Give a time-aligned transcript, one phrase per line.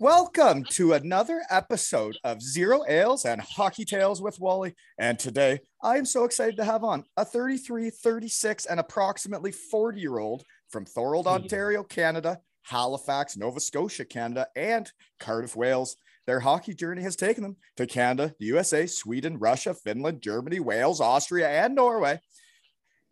[0.00, 4.74] Welcome to another episode of Zero Ales and Hockey Tales with Wally.
[4.98, 10.00] And today I am so excited to have on a 33, 36, and approximately 40
[10.00, 11.34] year old from Thorold, hmm.
[11.34, 15.96] Ontario, Canada, Halifax, Nova Scotia, Canada, and Cardiff, Wales.
[16.26, 21.02] Their hockey journey has taken them to Canada, the USA, Sweden, Russia, Finland, Germany, Wales,
[21.02, 22.20] Austria, and Norway.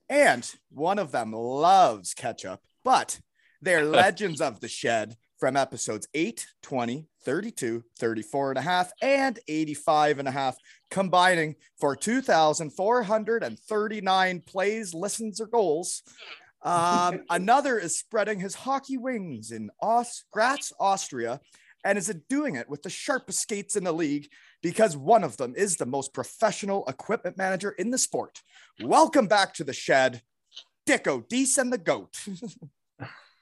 [0.09, 3.21] And one of them loves ketchup, but
[3.61, 9.39] they're legends of the shed from episodes 8, 20, 32, 34 and a half, and
[9.47, 10.57] 85 and a half,
[10.91, 16.03] combining for 2,439 plays, listens, or goals.
[16.63, 21.41] Um, another is spreading his hockey wings in Aus- Graz, Austria,
[21.85, 24.29] and is doing it with the sharpest skates in the league
[24.63, 28.43] because one of them is the most professional equipment manager in the sport.
[28.83, 30.23] Welcome back to the shed,
[30.87, 32.17] Dicko Deese and the Goat.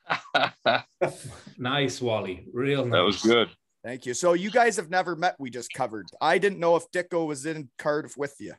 [1.59, 2.47] nice, Wally.
[2.53, 2.93] Real nice.
[2.93, 3.49] That was good.
[3.85, 4.15] Thank you.
[4.15, 5.37] So you guys have never met.
[5.39, 6.07] We just covered.
[6.21, 8.55] I didn't know if Dicko was in Cardiff with you.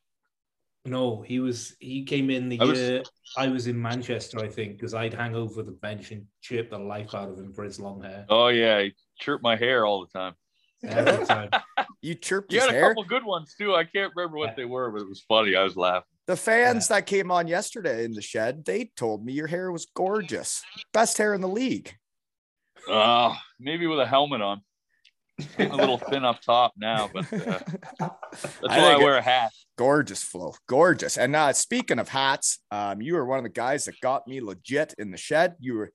[0.85, 1.75] No, he was.
[1.79, 5.35] He came in the I was- I was in Manchester, I think, because I'd hang
[5.35, 8.47] over the bench and chirp the life out of him for his long hair Oh
[8.47, 10.33] yeah, he chirped my hair all the time.
[10.83, 11.49] every time.
[12.01, 12.89] You chirped You his had a hair.
[12.89, 13.75] couple good ones too.
[13.75, 15.55] I can't remember what they were, but it was funny.
[15.55, 16.05] I was laughing.
[16.27, 19.87] The fans that came on yesterday in the shed, they told me your hair was
[19.95, 20.61] gorgeous,
[20.93, 21.95] best hair in the league.
[22.89, 24.61] Uh, maybe with a helmet on.
[25.59, 27.59] A little thin up top now, but uh,
[27.99, 29.51] that's why I, think it- wear a hat.
[29.77, 31.15] gorgeous flow, gorgeous.
[31.17, 34.41] And uh, speaking of hats, um, you were one of the guys that got me
[34.41, 35.55] legit in the shed.
[35.59, 35.91] You were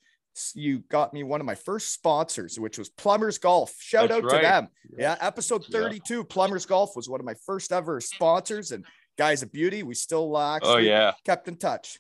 [0.54, 3.74] you got me one of my first sponsors, which was Plumbers Golf.
[3.78, 4.68] Shout That's out to them.
[4.96, 5.80] Yeah, episode Yeah.
[5.80, 8.70] 32, Plumbers Golf was one of my first ever sponsors.
[8.72, 8.86] And
[9.18, 11.98] guys of beauty, we still uh, actually Oh yeah, kept in touch.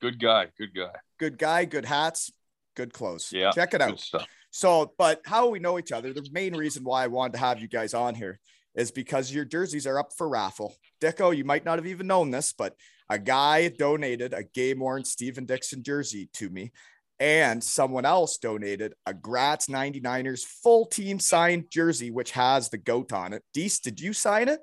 [0.00, 0.92] good guy, good guy.
[1.18, 2.30] Good guy, good hats,
[2.76, 3.30] good clothes.
[3.32, 4.02] Yeah, check it out.
[4.50, 7.60] So, but how we know each other, the main reason why I wanted to have
[7.60, 8.40] you guys on here
[8.74, 10.74] is because your jerseys are up for raffle.
[11.00, 12.74] Dicko, you might not have even known this, but
[13.08, 16.72] a guy donated a game worn Steven Dixon jersey to me,
[17.18, 23.12] and someone else donated a Graz 99ers full team signed jersey, which has the goat
[23.12, 23.42] on it.
[23.52, 24.60] Deese, did you sign it?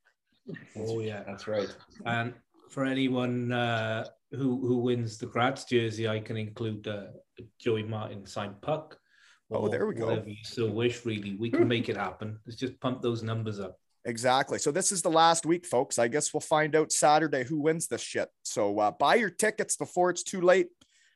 [0.75, 1.21] Oh yeah.
[1.27, 1.67] That's right.
[2.05, 2.33] And
[2.69, 7.07] for anyone uh, who who wins the Graz jersey, I can include uh,
[7.59, 8.97] Joey Martin signed puck.
[9.51, 10.07] Oh, there we go.
[10.07, 12.39] Whatever you so wish, really, we can make it happen.
[12.45, 13.79] Let's just pump those numbers up.
[14.05, 14.59] Exactly.
[14.59, 15.97] So this is the last week, folks.
[15.97, 18.29] I guess we'll find out Saturday who wins this shit.
[18.43, 20.67] So uh, buy your tickets before it's too late.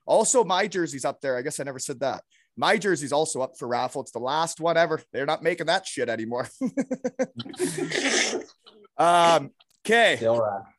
[0.06, 1.38] Also, my jersey's up there.
[1.38, 2.24] I guess I never said that.
[2.58, 4.02] My jersey's also up for raffle.
[4.02, 5.02] It's the last one ever.
[5.12, 6.48] They're not making that shit anymore.
[8.98, 9.52] um,
[9.86, 10.16] okay.
[10.18, 10.73] Still rock.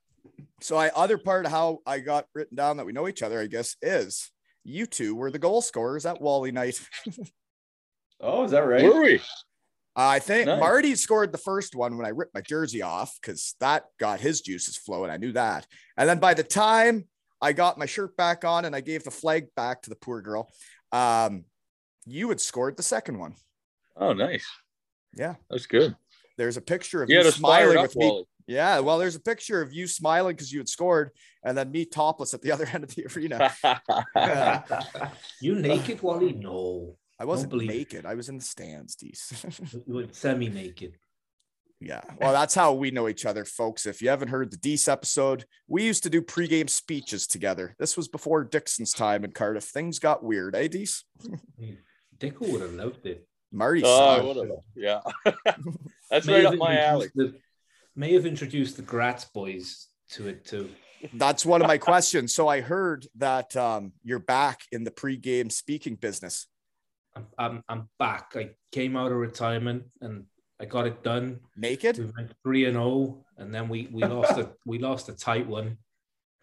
[0.64, 3.38] So I other part of how I got written down that we know each other,
[3.38, 4.31] I guess, is
[4.64, 6.81] you two were the goal scorers at Wally night.
[8.20, 8.84] Oh, is that right?
[8.84, 9.20] Were we?
[9.96, 10.61] I think Nice.
[10.61, 14.40] Marty scored the first one when I ripped my jersey off because that got his
[14.40, 15.11] juices flowing.
[15.11, 15.66] I knew that.
[15.99, 17.06] And then by the time
[17.43, 20.22] I got my shirt back on and I gave the flag back to the poor
[20.22, 20.49] girl,
[20.93, 21.44] um,
[22.06, 23.34] you had scored the second one.
[23.96, 24.46] Oh, nice.
[25.12, 25.34] Yeah.
[25.50, 25.94] That's good.
[26.38, 28.25] There's a picture of You you had us smiling up, with me.
[28.49, 28.56] Wally.
[28.56, 31.11] Yeah, well, there's a picture of you smiling because you had scored,
[31.44, 33.52] and then me topless at the other end of the arena.
[34.17, 34.62] Yeah.
[35.41, 36.32] You naked, Wally?
[36.32, 36.96] No.
[37.19, 37.75] I wasn't believe it.
[37.75, 38.06] naked.
[38.06, 39.32] I was in the stands, Dees.
[39.87, 40.96] You were semi-naked.
[41.81, 42.00] yeah.
[42.20, 43.87] Well, that's how we know each other, folks.
[43.87, 47.76] If you haven't heard the Dees episode, we used to do pregame speeches together.
[47.79, 49.64] This was before Dixon's time in Cardiff.
[49.64, 51.05] Things got weird, eh, Dees?
[52.19, 53.26] Dicko would have loved it.
[53.52, 54.50] Marty Oh, it.
[54.75, 55.00] yeah.
[56.11, 57.08] That's May right up my alley.
[57.14, 57.35] the-
[57.96, 60.70] may have introduced the Graz boys to it too.
[61.12, 62.32] That's one of my questions.
[62.32, 66.46] So I heard that um, you're back in the pregame speaking business.
[67.14, 68.32] I'm, I'm, I'm back.
[68.35, 70.25] I came out of retirement and
[70.61, 71.41] I got it done.
[71.56, 71.99] Naked?
[71.99, 75.46] We went three and zero, and then we we lost a we lost a tight
[75.46, 75.79] one,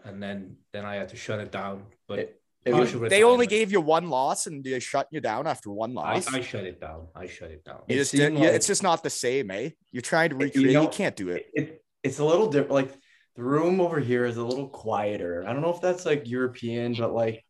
[0.04, 1.86] and then then I had to shut it down.
[2.08, 5.48] But It- it was- They only gave you one loss and they shut you down
[5.48, 6.28] after one loss.
[6.34, 7.08] I shut it down.
[7.16, 7.82] I shut it down.
[7.88, 9.70] you It just didn't, like- it's just not the same, eh?
[9.92, 11.48] You're trying to You recreate, you, know, can't do it.
[11.54, 12.72] it, it's a little different.
[12.74, 12.92] Like
[13.36, 15.44] the room over here is a little quieter.
[15.48, 17.44] I don't know if that's like European, but like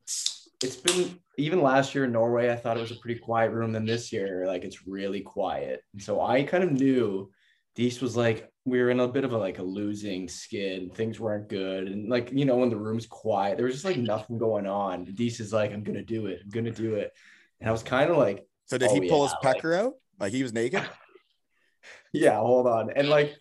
[0.63, 3.72] it's been even last year in Norway, I thought it was a pretty quiet room.
[3.72, 5.81] Then this year, like it's really quiet.
[5.94, 7.31] And so I kind of knew
[7.75, 10.94] Dees was like we were in a bit of a like a losing skid.
[10.94, 11.88] Things weren't good.
[11.88, 15.06] And like, you know, when the room's quiet, there was just like nothing going on.
[15.06, 17.12] Dees is like, I'm gonna do it, I'm gonna do it.
[17.59, 19.73] And I was kind of like, So did Oh, he pull his yeah, like- pecker
[19.73, 19.94] out?
[20.19, 20.83] Like he was naked?
[22.13, 22.91] yeah, hold on.
[22.91, 23.35] And like,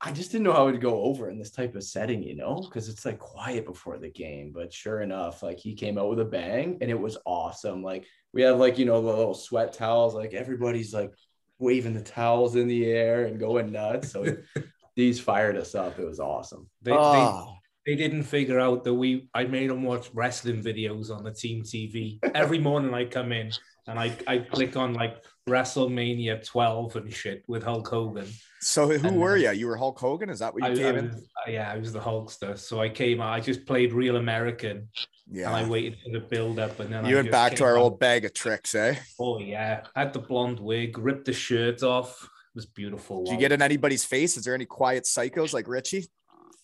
[0.00, 2.36] I just didn't know how it would go over in this type of setting, you
[2.36, 4.52] know, because it's like quiet before the game.
[4.54, 7.82] But sure enough, like he came out with a bang and it was awesome.
[7.82, 11.12] Like we have like, you know, the little sweat towels, like everybody's like
[11.58, 14.10] waving the towels in the air and going nuts.
[14.12, 14.24] So
[14.96, 15.98] these fired us up.
[15.98, 16.68] It was awesome.
[16.82, 17.54] They, they Oh,
[17.86, 21.62] they didn't figure out that we I made them watch wrestling videos on the team
[21.62, 22.94] TV every morning.
[22.94, 23.50] I come in
[23.86, 28.26] and I I click on like WrestleMania 12 and shit with Hulk Hogan.
[28.60, 29.50] so who And, were you?
[29.50, 30.30] You were Hulk Hogan?
[30.30, 31.10] Is that what you I, I came in?
[31.10, 32.58] was, uh, yeah, I was the Hulkster.
[32.58, 33.32] So I came out.
[33.32, 34.88] I just played real American,
[35.32, 37.76] and I waited for the build up, and then You I went back to our
[37.76, 38.96] old bag of tricks, eh?
[39.18, 42.22] Oh yeah, had the blonde wig, ripped the shirt off.
[42.22, 43.24] It was beautiful.
[43.24, 44.36] Did you get in anybody's face?
[44.36, 46.06] Is there any quiet psychos like Richie?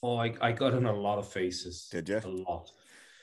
[0.03, 1.89] Oh, I, I got in a lot of faces.
[1.91, 2.21] Did you?
[2.25, 2.71] A lot.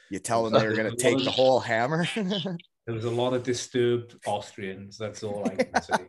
[0.09, 2.07] You tell them they're going to take the whole hammer?
[2.87, 4.97] There was a lot of disturbed Austrians.
[4.97, 6.07] That's all I can say.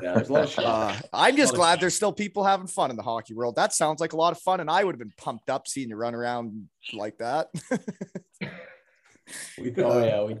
[0.00, 1.02] Yeah, there's a lot of shots.
[1.02, 3.56] Uh, I'm just glad there's still people having fun in the hockey world.
[3.56, 5.90] That sounds like a lot of fun, and I would have been pumped up seeing
[5.90, 7.48] you run around like that.
[9.58, 10.36] We thought, oh, yeah, we,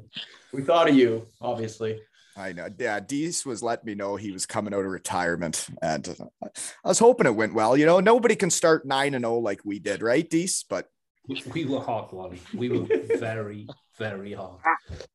[0.52, 2.00] we thought of you, obviously.
[2.36, 2.68] I know.
[2.78, 6.46] Yeah, Dees was letting me know he was coming out of retirement, and uh,
[6.84, 7.76] I was hoping it went well.
[7.76, 10.64] You know, nobody can start nine and zero like we did, right, Dees?
[10.68, 10.86] But
[11.28, 12.40] We, we were hot, Wally.
[12.54, 12.86] We were
[13.18, 14.60] very, very hot.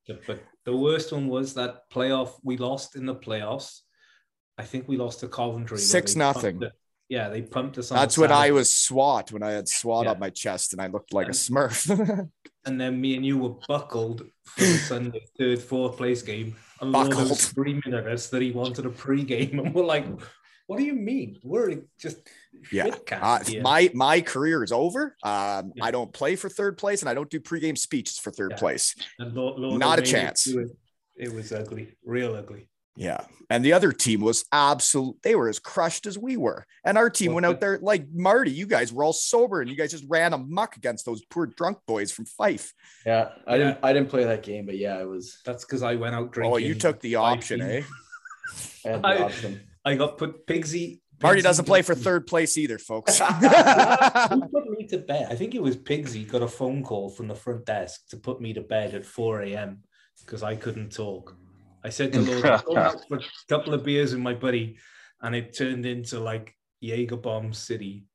[0.07, 2.33] But, but the worst one was that playoff.
[2.43, 3.81] We lost in the playoffs.
[4.57, 5.77] I think we lost to Coventry.
[5.77, 6.61] Six nothing.
[6.63, 6.73] it-
[7.09, 7.97] Yeah, they pumped us on.
[7.97, 10.11] that's when I was SWAT when I had SWAT Yeah.
[10.11, 11.87] on my chest and I looked like a Smurf.
[12.65, 16.55] and then me and you were buckled for the Sunday third, fourth place game.
[16.81, 17.29] And Lord Buckled.
[17.29, 20.05] was screaming at us that he wanted a pre-game, and we're like,
[20.67, 21.39] "What do you mean?
[21.43, 22.17] We're just
[22.71, 22.93] Yeah.
[23.11, 25.15] Uh, my my career is over.
[25.23, 25.85] Um, Yeah.
[25.85, 28.57] I don't play for third place, and I don't do pregame speeches for third Yeah.
[28.57, 28.95] place.
[29.17, 30.45] And Lord- Lord not a chance.
[30.47, 30.67] It.
[31.15, 32.67] It was ugly, real ugly.
[32.97, 33.21] Yeah.
[33.49, 35.15] And the other team was absolute.
[35.23, 36.65] They were as crushed as we were.
[36.83, 38.51] And our team went out there like Marty.
[38.51, 41.77] You guys were all sober and you guys just ran amok against those poor drunk
[41.87, 42.73] boys from Fife.
[43.05, 43.57] Yeah, I Yeah.
[43.57, 46.31] didn't I didn't play that game, but yeah, it was That's because I went out
[46.33, 46.53] drinking.
[46.53, 47.83] Oh, you took the option, eh?
[48.85, 49.61] I had the I- option.
[49.85, 50.99] I got put Pigsy.
[51.23, 53.17] Marty doesn't play for third place either, folks.
[54.29, 55.27] Who put me to bed?
[55.31, 58.41] I think it was Pigsy got a phone call from the front desk to put
[58.41, 59.83] me to bed at 4 a.m.
[60.25, 61.35] because I couldn't talk.
[61.87, 64.77] I said to Lord, "I'm out for a couple of beers with my buddy,
[65.21, 68.05] and it turned into like Jaeger Bomb City.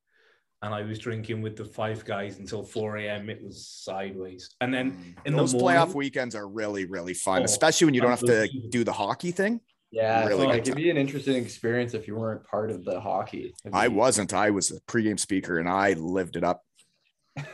[0.60, 3.28] And I was drinking with the five guys until 4 a.m.
[3.28, 4.54] It was sideways.
[4.60, 5.14] And then mm.
[5.24, 8.10] in Those the playoff morning, weekends are really, really fun, Oh, especially when you don't
[8.10, 9.60] have to do the hockey thing.
[9.90, 13.52] Yeah, Really like, it'd be an interesting experience if you weren't part of the hockey.
[13.64, 14.32] It'd I be- wasn't.
[14.34, 16.62] I was a pregame speaker and I lived it up.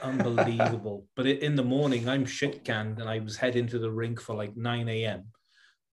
[0.02, 1.06] unbelievable.
[1.16, 4.34] but in the morning, I'm shit canned and I was heading to the rink for
[4.34, 5.24] like 9 a.m.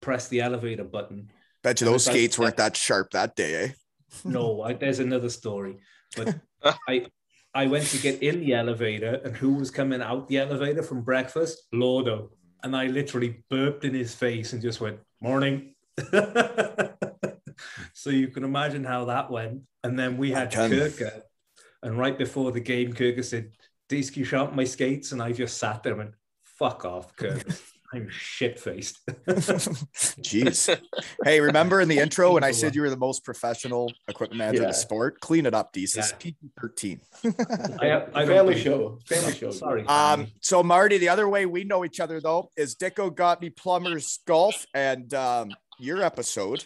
[0.06, 1.32] Press the elevator button.
[1.64, 3.70] Bet you those it's skates weren't that sharp that day, eh?
[4.24, 5.78] No, I, there's another story.
[6.16, 6.36] But
[6.88, 7.08] I
[7.56, 11.02] I went to get in the elevator, and who was coming out the elevator from
[11.02, 11.64] breakfast?
[11.74, 12.30] Lordo.
[12.62, 15.74] And I literally burped in his face and just went, morning.
[17.94, 19.62] so you can imagine how that went.
[19.84, 20.70] And then we had can.
[20.70, 21.22] Kirka.
[21.82, 23.54] And right before the game, Kirka said,
[23.90, 25.14] Deesky sharp my skates.
[25.14, 27.44] And I just sat there and went, fuck off, Kirk.
[27.96, 29.00] I'm shit faced.
[29.28, 30.80] Jeez.
[31.24, 34.64] Hey, remember in the intro when I said you were the most professional equipment manager
[34.64, 35.20] in the sport?
[35.22, 35.96] Clean it up, Dees.
[35.96, 36.18] It's Yeah.
[36.20, 37.02] PG 13.
[37.82, 39.00] I, I family show.
[39.06, 39.52] Family show.
[39.52, 39.86] Sorry.
[39.88, 43.50] Um, so Marty, the other way we know each other though is Dicko got me
[43.50, 45.50] plumbers golf and um
[45.80, 46.66] your episode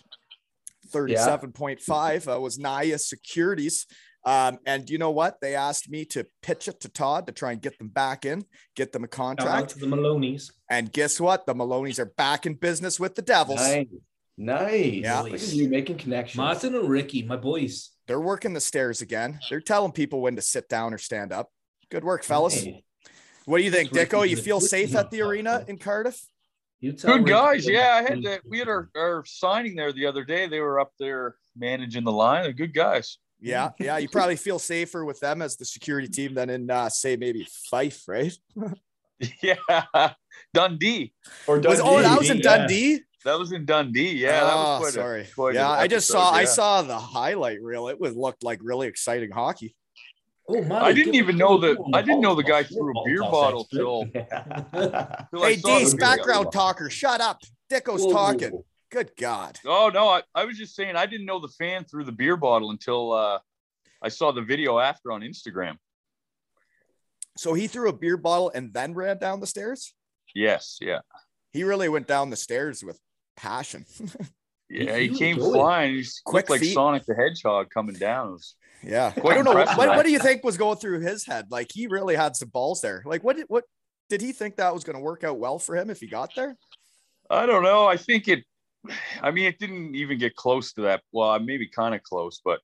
[0.91, 3.85] 37.5 uh, was Naya Securities.
[4.25, 5.39] Um, and you know what?
[5.41, 8.43] They asked me to pitch it to Todd to try and get them back in,
[8.75, 9.69] get them a Shout out contract.
[9.71, 10.51] to the Maloney's.
[10.69, 11.45] And guess what?
[11.45, 13.59] The Maloney's are back in business with the Devils.
[13.59, 13.87] Nice.
[14.37, 14.93] Nice.
[15.03, 15.21] Yeah.
[15.21, 16.37] Look at you making connections.
[16.37, 17.91] Martin and Ricky, my boys.
[18.07, 19.39] They're working the stairs again.
[19.49, 21.49] They're telling people when to sit down or stand up.
[21.91, 22.63] Good work, fellas.
[22.63, 22.83] Hey.
[23.45, 24.27] What do you think, That's Dicko?
[24.27, 26.21] You feel safe at the arena in Cardiff?
[26.79, 27.67] You tell Good guys.
[27.67, 30.47] Yeah, I had to, we had our, our signing there the other day.
[30.47, 32.43] They were up there managing the line.
[32.43, 33.17] They're good guys.
[33.41, 33.97] Yeah, yeah.
[33.97, 37.47] You probably feel safer with them as the security team than in, uh, say, maybe
[37.69, 38.33] Fife, right?
[39.43, 39.55] Yeah.
[40.53, 41.11] Dundee.
[41.45, 42.57] Or Was, oh, that was in Yeah.
[42.59, 43.01] Dundee.
[43.25, 44.13] That was in Dundee.
[44.13, 45.21] Yeah, that Oh, was quite sorry.
[45.23, 46.31] A, quite yeah, an I just episode, saw.
[46.31, 47.89] I saw the highlight reel.
[47.89, 49.75] It was looked like really exciting hockey.
[50.47, 53.19] Oh, man, I didn't even know that- I didn't know the guy threw a beer
[53.19, 53.77] bottle expert.
[53.77, 54.05] till-
[55.33, 57.41] Till Hey, saw Dees, background talker, shut up.
[57.69, 58.13] Dicko's Whoa.
[58.13, 58.63] talking.
[58.91, 59.59] Good God.
[59.65, 62.35] Oh no, I, I was just saying I didn't know the fan threw the beer
[62.35, 63.39] bottle until uh,
[64.01, 65.75] I saw the video after on Instagram.
[67.37, 69.93] So he threw a beer bottle and then ran down the stairs.
[70.35, 70.99] Yes, yeah,
[71.53, 72.99] He really went down the stairs with
[73.37, 73.85] passion.
[74.69, 74.97] yeah.
[74.97, 75.53] He He, came good.
[75.53, 75.95] flying.
[75.95, 76.73] He Quick like feet.
[76.73, 78.29] Sonic the Hedgehog coming down.
[78.29, 79.65] It was- Yeah, Quite I don't know.
[79.75, 81.45] What, what do you think was going through his head?
[81.49, 83.03] Like he really had some balls there.
[83.05, 83.37] Like what?
[83.37, 83.63] Did, what
[84.09, 86.35] did he think that was going to work out well for him if he got
[86.35, 86.57] there?
[87.29, 87.87] I don't know.
[87.87, 88.43] I think it.
[89.21, 91.01] I mean, it didn't even get close to that.
[91.11, 92.59] Well, maybe kind of close, but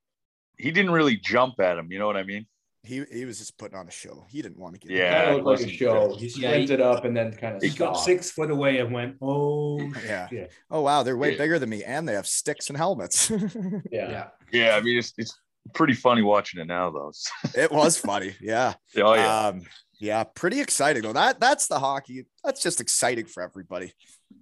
[0.57, 1.91] he didn't really jump at him.
[1.91, 2.45] You know what I mean?
[2.83, 4.25] He he was just putting on a show.
[4.29, 4.95] He didn't want to get.
[4.95, 5.31] Yeah.
[5.31, 6.15] It looked like a show.
[6.15, 7.99] He Yeah, he- up and then kind of He got stopped.
[8.05, 10.27] six foot away and went, oh, Yeah.
[10.29, 10.53] shit.
[10.69, 11.37] Oh wow, they're way Yeah.
[11.39, 13.29] bigger than me, and they have sticks and helmets.
[13.91, 14.11] Yeah.
[14.11, 14.27] Yeah.
[14.51, 14.75] Yeah.
[14.75, 15.35] I mean, it's it's
[15.73, 17.11] pretty funny watching it now, though.
[17.57, 18.35] it was funny.
[18.39, 18.75] Yeah.
[18.97, 19.47] oh yeah.
[19.47, 19.61] Um,
[19.99, 21.13] yeah, pretty exciting though.
[21.13, 22.27] That that's the hockey.
[22.43, 23.93] That's just exciting for everybody.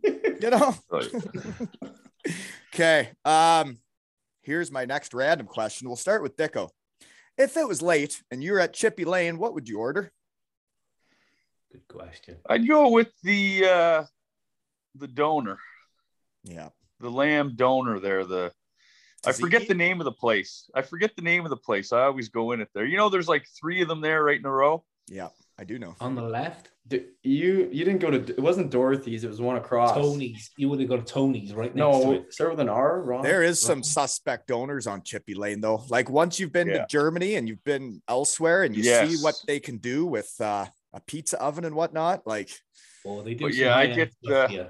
[0.04, 0.76] You know.
[2.74, 3.10] Okay.
[3.26, 3.80] Um,
[4.42, 5.88] here's my next random question.
[5.88, 6.70] We'll start with Dicko.
[7.38, 10.12] If it was late and you were at Chippy Lane, what would you order?
[11.72, 12.38] Good question.
[12.50, 14.04] I'd go with the uh,
[14.96, 15.58] the donor.
[16.44, 16.70] Yeah.
[17.00, 18.52] the lamb donor there the
[19.26, 19.68] i forget Tzatziki?
[19.70, 22.52] the name of the place i forget the name of the place i always go
[22.52, 24.84] in it there you know there's like three of them there right in a row
[25.08, 25.96] Yeah, I do know.
[26.02, 29.56] On the left, D- You you didn't go to it wasn't Dorothy's, it was one
[29.56, 29.94] across.
[29.96, 30.52] Tony's.
[30.58, 32.34] You would have to Tony's right next to No, it.
[32.34, 33.24] start with an R, Ron.
[33.24, 35.86] There is some suspect donors on Chippy Lane though.
[35.90, 36.80] Like once you've been Yeah.
[36.80, 40.66] to Germany and you've been elsewhere and you see what they can do with uh,
[40.92, 42.50] a pizza oven and whatnot, like
[43.06, 43.48] Oh, they do.
[43.48, 44.66] Yeah, I get, stuff uh,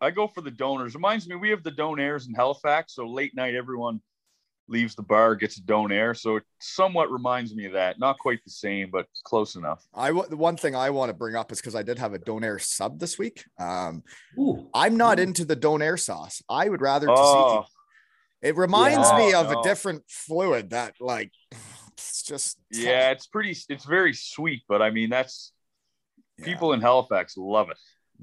[0.00, 3.34] i go for the donors reminds me we have the donaires in halifax so late
[3.34, 4.00] night everyone
[4.68, 8.42] leaves the bar gets a donaire so it somewhat reminds me of that not quite
[8.44, 11.60] the same but close enough I the one thing I want to bring up is
[11.60, 13.44] because I did have a donair sub this week.
[13.58, 14.02] Um,
[14.38, 15.22] Ooh, I'm not Ooh.
[15.22, 16.42] into the donair sauce.
[16.48, 17.62] I would rather tzatziki.
[17.62, 17.66] oh
[18.42, 19.18] It reminds Yeah.
[19.18, 19.60] me of no.
[19.60, 21.30] a different fluid that like
[21.92, 25.52] it's just yeah it's pretty it's very sweet but i mean that's
[26.38, 26.46] Yeah.
[26.46, 27.78] people in halifax love it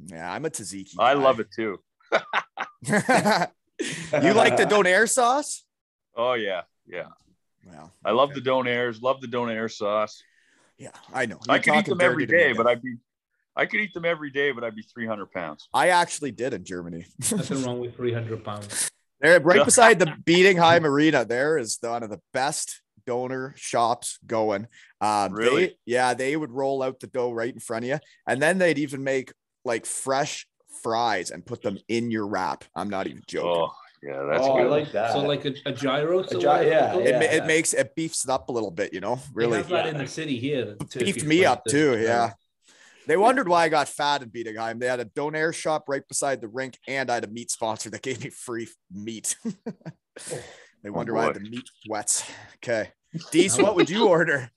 [0.07, 0.95] Yeah, I'm a tzatziki.
[1.00, 1.21] i guy.
[1.21, 1.77] love it too
[2.83, 5.63] you like the donair sauce?
[6.15, 7.08] Oh yeah yeah
[7.65, 8.39] Yeah, I love okay.
[8.39, 9.01] the donairs.
[9.01, 10.22] love the donair sauce.
[10.77, 11.39] Yeah, I know.
[11.48, 12.68] I You're could eat them every day, me but.
[12.68, 12.96] I'd be
[13.56, 15.68] I could eat them every day, but I'd be 300 pounds.
[15.74, 17.06] I actually did in Germany.
[17.32, 18.89] nothing wrong with 300 pounds.
[19.20, 24.18] There, right beside the Bietigheim arena, there is the- one of the best donor shops
[24.25, 24.68] going.
[25.01, 25.65] Um, Really?
[25.68, 28.58] They, yeah, they would roll out the dough right in front of you, and then
[28.58, 29.34] they'd even make
[29.65, 30.48] like fresh
[30.82, 32.63] fries and put them in your wrap.
[32.75, 33.50] I'm not even joking.
[33.51, 34.65] Oh, yeah, that's oh, good.
[34.65, 35.13] I like that.
[35.13, 36.20] So like a, a gyro.
[36.20, 37.22] A gy- yeah, It, yeah.
[37.22, 39.20] it makes it beefs it up a little bit, you know.
[39.34, 40.75] Really have that in the city here.
[40.79, 41.91] the beefed me up the- too.
[41.98, 42.31] the- Yeah.
[43.08, 44.79] They wondered why I got fat in Bietigheim.
[44.79, 47.89] They had a donair shop right beside the rink, and I had a meat sponsor
[47.89, 49.36] that gave me free meat.
[49.43, 52.24] they oh, wonder why I had the meat sweats.
[52.58, 52.91] Okay.
[53.31, 54.50] Dees, what would you order?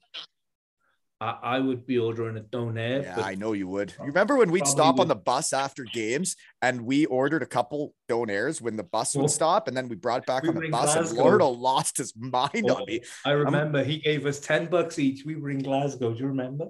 [1.21, 3.03] I, I would be ordering a donair.
[3.03, 3.93] Yeah, I know you would.
[3.99, 7.93] You remember when we'd stop on the bus after games and we ordered a couple
[8.09, 10.95] donairs when the bus would stop and then we brought back We on the bus
[10.95, 11.23] and Glasgow.
[11.23, 13.01] Lordo lost his mind Oh, on me.
[13.25, 15.25] I um, remember he gave us 10 bucks each.
[15.25, 16.13] We were in Glasgow.
[16.13, 16.67] Do you remember?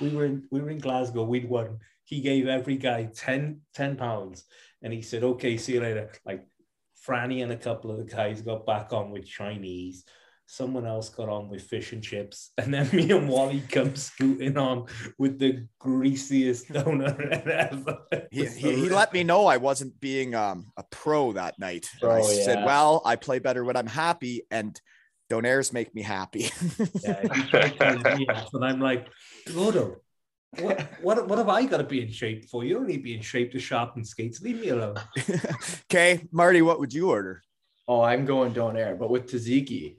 [0.00, 1.24] We were in we were in Glasgow.
[1.24, 1.78] We'd won.
[2.04, 4.44] He gave every guy 10, 10 pounds.
[4.80, 6.12] And he said, okay, see you later.
[6.24, 6.46] Like
[7.04, 10.04] Franny and a couple of the guys got back on with Chinese.
[10.50, 14.56] Someone else got on with fish and chips, and then me and Wally come scooting
[14.56, 14.86] on
[15.18, 17.98] with the greasiest donut ever.
[18.30, 21.86] He, he, he let me know I wasn't being um, a pro that night.
[22.02, 24.80] And I Oh, said, well, I play better when I'm happy, and
[25.30, 26.50] donairs make me happy.
[27.04, 29.06] Yeah, he tried to tell me and I'm like,
[29.52, 29.96] Gordo,
[30.58, 32.64] what, what, what have I got to be in shape for?
[32.64, 34.40] You don't need to be in shape to sharpen skates.
[34.40, 34.96] Leave me alone.
[35.84, 37.42] okay, Marty, what would you order?
[37.90, 39.96] Oh, I'm going donair, but with tzatziki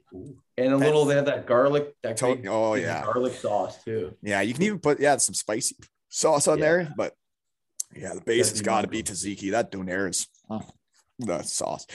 [0.56, 1.04] and a little.
[1.04, 1.94] They have that garlic.
[2.04, 3.02] That To- big oh, yeah.
[3.04, 4.14] garlic sauce too.
[4.22, 5.74] Yeah, you can even put yeah some spicy
[6.08, 6.64] sauce on Yeah.
[6.64, 7.14] there, but
[7.94, 9.50] yeah, the base That'd has got to be tzatziki.
[9.50, 10.28] That donair is
[11.18, 11.86] the sauce.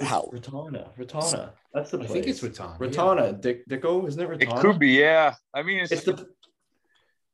[0.00, 0.30] How?
[0.32, 1.50] Ratana, Ratana.
[1.74, 2.78] That's the I think it's Ratana.
[2.80, 2.86] yeah.
[2.86, 3.40] Ratana.
[3.40, 5.34] Dick, Dicko, isn't it It could be, yeah.
[5.52, 6.26] I mean, it's, It's the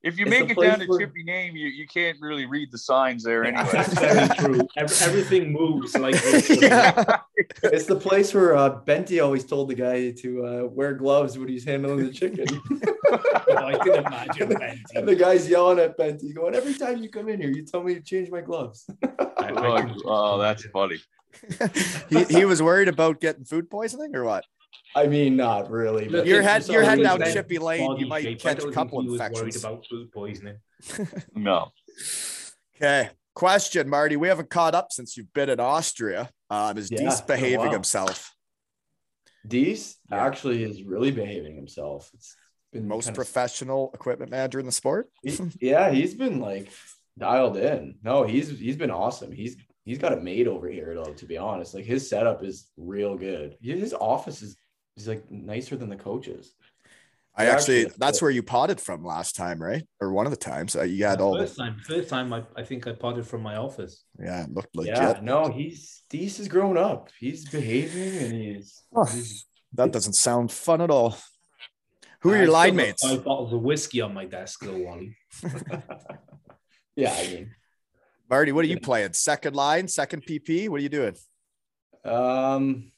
[0.03, 2.47] if you it's make it down place to where- Chippy name, you, you can't really
[2.47, 3.69] read the signs there anyway.
[3.73, 4.69] That's very true.
[4.77, 6.15] Ev- everything moves like
[6.61, 7.19] yeah.
[7.65, 11.49] it's the place where uh, Benty always told the guy to uh, wear gloves when
[11.49, 12.47] he's handling the chicken.
[13.57, 14.53] I can imagine
[14.95, 15.19] and the Benty.
[15.19, 18.01] guy's yelling at Benty, going, "Every time you come in here, you tell me to
[18.01, 20.99] change my gloves." I- I oh, oh, that's funny.
[22.11, 24.45] he, he was worried about getting food poisoning or what?
[24.95, 26.09] I mean, not really.
[26.09, 28.73] But You're head- you're heading down bad Chippy Lane, you might shape, catch a don't
[28.73, 29.65] couple think he worried infections.
[29.65, 30.59] about food poisoning.
[31.35, 31.73] No.
[32.77, 33.11] Okay.
[33.35, 34.17] Question, Marty.
[34.17, 36.31] We haven't caught up since you've been in Austria.
[36.51, 38.35] Um, is Yeah, Dees it's been a behaving himself?
[39.47, 40.25] Dees Yeah.
[40.25, 42.11] actually is really behaving himself.
[42.15, 42.37] It's
[42.73, 45.11] been Most kind of- professional equipment manager in the sport.
[45.23, 46.69] he- yeah, he's been like
[47.19, 47.97] dialed in.
[48.03, 49.33] No, he's he's been awesome.
[49.33, 51.13] He's he's got a made over here though.
[51.15, 53.57] To be honest, like his setup is real good.
[53.61, 54.57] His office is
[55.01, 56.53] is like nicer than the coaches.
[57.35, 59.87] I Yeah, actually, actually, that's where you potted from last time, right?
[60.01, 62.43] Or one of the times uh, you had all first the, time, first time I,
[62.57, 64.05] I think I potted from my office.
[64.19, 64.97] yeah, it looked legit.
[64.97, 67.11] Yeah, no, he's Dees is grown up.
[67.19, 69.05] He's behaving and he's, Huh.
[69.05, 71.17] he's That doesn't sound fun at all.
[72.23, 73.07] Who are I your line mates?
[73.07, 75.17] Five bottles of whiskey on my desk, though, Wally.
[76.97, 77.15] yeah.
[77.17, 77.55] I mean,
[78.29, 79.13] Marty, what are you playing?
[79.13, 80.69] Second line, second PP?
[80.69, 81.15] What are you doing?
[82.05, 82.91] Um,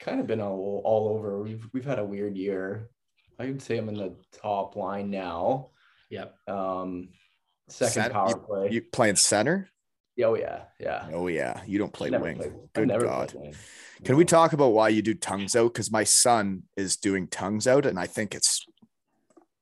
[0.00, 1.42] kind of been all, all over.
[1.42, 2.90] We've we've had a weird year.
[3.38, 5.70] I would say I'm in the top line now.
[6.10, 6.34] Yep.
[6.48, 7.10] Um,
[7.68, 8.70] second Cent- power play.
[8.70, 9.68] You playing center?
[10.24, 11.08] oh yeah, yeah.
[11.12, 12.36] Oh yeah, you don't play Never wing.
[12.38, 13.32] played- Good never God.
[13.34, 13.54] wing.
[14.04, 15.72] Can we talk about why you do tongues out?
[15.72, 18.64] Because my son is doing tongues out, and I think it's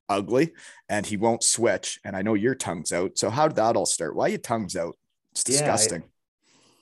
[0.09, 0.53] ugly,
[0.89, 1.99] and he won't switch.
[2.05, 3.19] And I know your tongues out.
[3.19, 4.15] So how did that all start?
[4.17, 4.97] Why you tongues out?
[5.33, 6.03] It's Yeah, I- disgusting.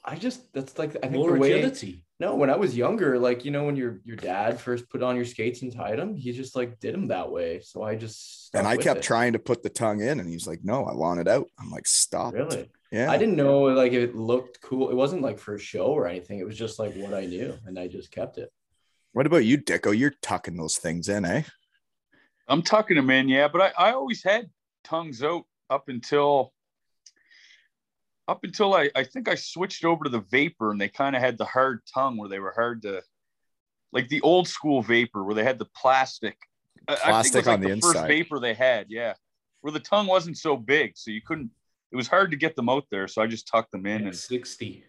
[0.04, 1.52] I just that's like I think More the way.
[1.54, 2.03] agility.
[2.20, 5.16] No, when I was younger, like you know, when your your dad first put on
[5.16, 7.60] your skates and tied them, he just like did them that way.
[7.60, 9.02] So I just and I kept it.
[9.02, 11.70] trying to put the tongue in, and he's like, "No, I want it out." I'm
[11.70, 13.10] like, "Stop!" it." Really, Yeah.
[13.10, 14.90] I didn't know like if it looked cool.
[14.90, 16.38] It wasn't like for a show or anything.
[16.38, 18.52] It was just like what I knew, and I just kept it.
[19.12, 19.96] What about you, Dicko?
[19.96, 21.42] You're tucking those things in, eh?
[22.46, 24.50] I'm tucking them in, yeah, but I, I always had
[24.82, 26.52] tongues out up until
[28.26, 31.22] up until I, I think I switched over to the vapor and they kind of
[31.22, 33.02] had the hard tongue where they were hard to
[33.92, 36.36] like the old school vapor where they had the plastic
[36.88, 38.08] I- I think Plastic was like on the first inside.
[38.08, 39.14] vapor they had, yeah.
[39.62, 41.50] Where the tongue wasn't so big, so you couldn't
[41.92, 44.14] it was hard to get them out there, so I just tucked them in and
[44.16, 44.84] 60.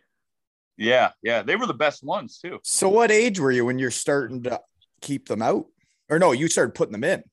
[0.78, 2.60] yeah, yeah, they were the best ones too.
[2.64, 4.60] So, what age were you when you're starting to
[5.02, 5.68] keep them out?
[6.10, 7.24] Or no, you started putting them in.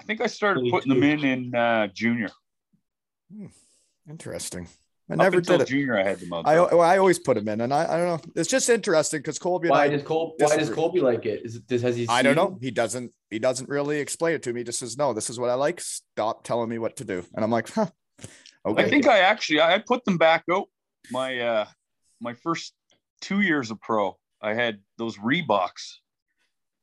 [0.00, 2.30] I think I started Really putting them in in uh, junior.
[4.08, 4.68] Interesting.
[5.10, 5.70] I Up never until did it.
[5.70, 6.46] junior, I had the out.
[6.46, 8.32] I, well, I always put them in, and I, I don't know.
[8.36, 10.74] It's just interesting because Colby and Why I, does Col- Why does disagree.
[10.76, 11.46] Colby like it?
[11.46, 12.06] Is it has he?
[12.08, 12.58] I don't know.
[12.60, 13.12] He doesn't.
[13.30, 14.60] He doesn't really explain it to me.
[14.60, 15.80] He just says, "No, this is what I like.
[15.80, 17.86] Stop telling me what to do." And I'm like, "Huh,
[18.66, 20.66] okay." I think I actually I I put them back out.
[21.10, 21.66] My uh
[22.20, 22.74] my first
[23.22, 25.94] two years of pro, I had those Reeboks,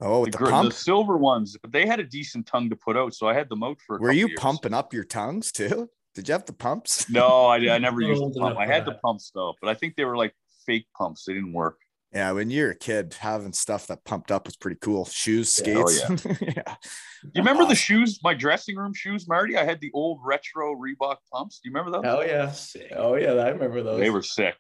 [0.02, 0.72] oh, with the, gr- pump.
[0.72, 3.50] the silver ones, but they had a decent tongue to put out, so I had
[3.50, 3.98] them out for.
[3.98, 4.40] A Were you years.
[4.40, 5.90] pumping up your tongues too?
[6.16, 7.10] Did you have the pumps?
[7.10, 8.58] No, I, I never used old the pump.
[8.58, 10.34] I had the pumps though, but I think they were like
[10.66, 11.26] fake pumps.
[11.26, 11.78] They didn't work.
[12.14, 15.04] Yeah, when you're a kid, having stuff that pumped up was pretty cool.
[15.04, 16.42] Shoes, Yeah, oh, skates.
[16.42, 16.76] Yeah.
[17.34, 17.68] You remember oh.
[17.68, 19.58] the shoes, my dressing room shoes, Marty?
[19.58, 21.60] I had the old retro Reebok pumps.
[21.60, 22.06] Do you remember those?
[22.06, 22.54] Oh yeah!
[22.96, 24.00] Oh yeah, I remember those.
[24.00, 24.54] They were sick.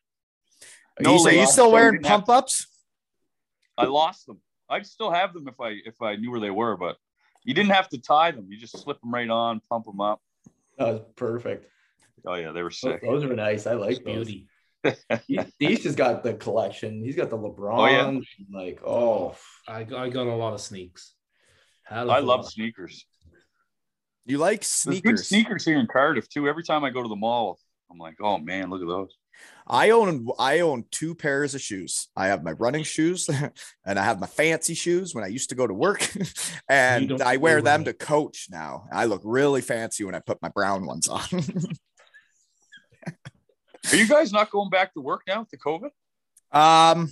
[0.99, 2.65] Are No, you, so they you still wearing pump ups?
[3.77, 4.41] I lost them.
[4.67, 6.97] I'd still have them if I if I knew where they were, but
[7.43, 8.47] you didn't have to tie them.
[8.49, 10.21] You just slip them right on, pump them up.
[10.77, 11.67] That was perfect.
[12.25, 13.01] Oh yeah, they were Those, sick.
[13.01, 13.67] those were nice.
[13.67, 14.27] I like those.
[14.27, 14.47] Beauty.
[15.25, 17.03] He, he's just got the collection.
[17.03, 17.79] He's got the LeBron.
[17.79, 18.19] Oh, yeah.
[18.51, 19.35] Like oh,
[19.67, 21.13] I, I got a lot of sneaks.
[21.83, 23.05] Hell I love sneakers.
[24.25, 25.27] You like There's good sneakers?
[25.27, 26.47] sneakers here in Cardiff too.
[26.47, 27.59] Every time I go to the mall,
[27.91, 29.15] I'm like, oh man, look at those.
[29.67, 32.09] I own I own two pairs of shoes.
[32.15, 33.27] I have my running shoes
[33.85, 36.07] and I have my fancy shoes when I used to go to work.
[36.69, 37.85] and I wear them running.
[37.85, 38.85] to coach now.
[38.93, 41.21] I look really fancy when I put my brown ones on.
[43.91, 45.89] Are you guys not going back to work now with the COVID?
[46.51, 47.11] um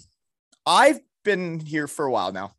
[0.66, 2.54] I've been here for a while now.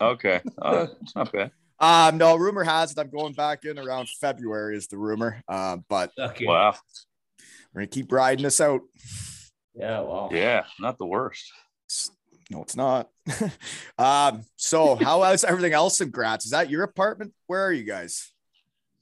[0.00, 1.52] Okay, uh, it's not bad.
[1.78, 5.42] Um no rumor has it I'm going back in around February is the rumor.
[5.48, 6.44] Uh, but Okay.
[6.46, 6.74] Wow.
[7.72, 8.80] We're gonna keep riding this out.
[9.74, 10.28] Yeah, wow.
[10.32, 11.50] Yeah, not the worst.
[12.50, 13.08] No, it's not.
[13.98, 16.44] um, so how is everything else in Graz?
[16.44, 17.32] Is that your apartment?
[17.46, 18.30] Where are you guys?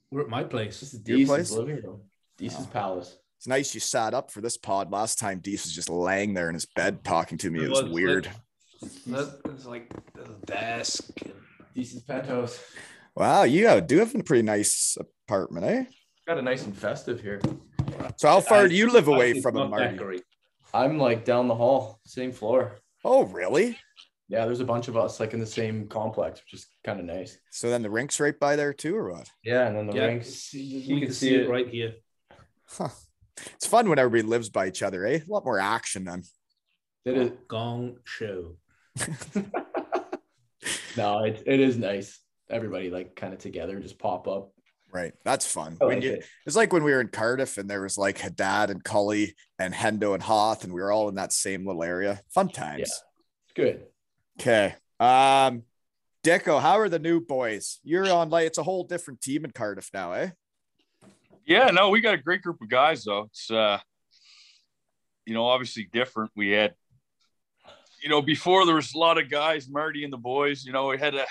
[0.09, 0.79] We're at my place.
[0.79, 1.49] This is Your place?
[1.49, 2.01] Deese's living room.
[2.37, 2.69] Deese's Oh.
[2.71, 3.17] palace.
[3.37, 4.91] It's nice you sat up for this pod.
[4.91, 7.63] Last time Dees was just laying there in his bed talking to me.
[7.63, 8.29] It was Well, weird.
[8.81, 11.09] It's like a desk.
[11.23, 11.33] and-
[11.73, 12.61] Deese's penthouse.
[13.15, 15.83] Wow, you do have a pretty nice apartment, eh?
[16.27, 17.41] Got a nice and festive here.
[18.17, 19.89] So how far do you live I away from it, not Marty?
[19.95, 20.23] decorate.
[20.73, 22.79] I'm like down the hall, same floor.
[23.03, 23.77] Oh, really?
[24.29, 27.05] Yeah, there's a bunch of us like in the same complex, which is kind of
[27.05, 27.37] nice.
[27.51, 29.29] So then the rink's right by there too, or what?
[29.43, 30.53] Yeah, and then the Yeah, rinks.
[30.53, 31.49] you, you can can see see it it.
[31.49, 31.95] right here.
[32.69, 32.89] Huh.
[33.55, 35.19] It's fun when everybody lives by each other, eh?
[35.27, 36.23] A lot more action then.
[37.03, 38.55] It is Gong show.
[40.95, 42.19] no, it, it is nice.
[42.49, 44.51] Everybody like kind of together, just pop up.
[44.93, 45.13] Right.
[45.23, 45.77] That's fun.
[45.81, 46.25] I When you, it.
[46.45, 49.73] it's like when we were in Cardiff and there was like Haddad and Cully and
[49.73, 52.21] Hendo and Hoth, and we were all in that same little area.
[52.33, 52.81] Fun times.
[52.81, 53.03] It's
[53.55, 53.83] good.
[54.39, 54.75] Okay.
[54.99, 55.63] Um,
[56.23, 57.79] Deco, how are the new boys?
[57.83, 60.29] You're on like it's a whole different team in Cardiff now, eh?
[61.45, 63.23] Yeah, no, we got a great group of guys though.
[63.23, 63.79] It's uh
[65.25, 66.31] you know, obviously different.
[66.35, 66.75] We had
[68.03, 70.87] you know, before there was a lot of guys, Marty and the boys, you know,
[70.87, 71.25] we had a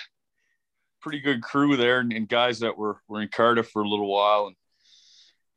[1.01, 4.09] pretty good crew there and, and guys that were were in Cardiff for a little
[4.09, 4.57] while and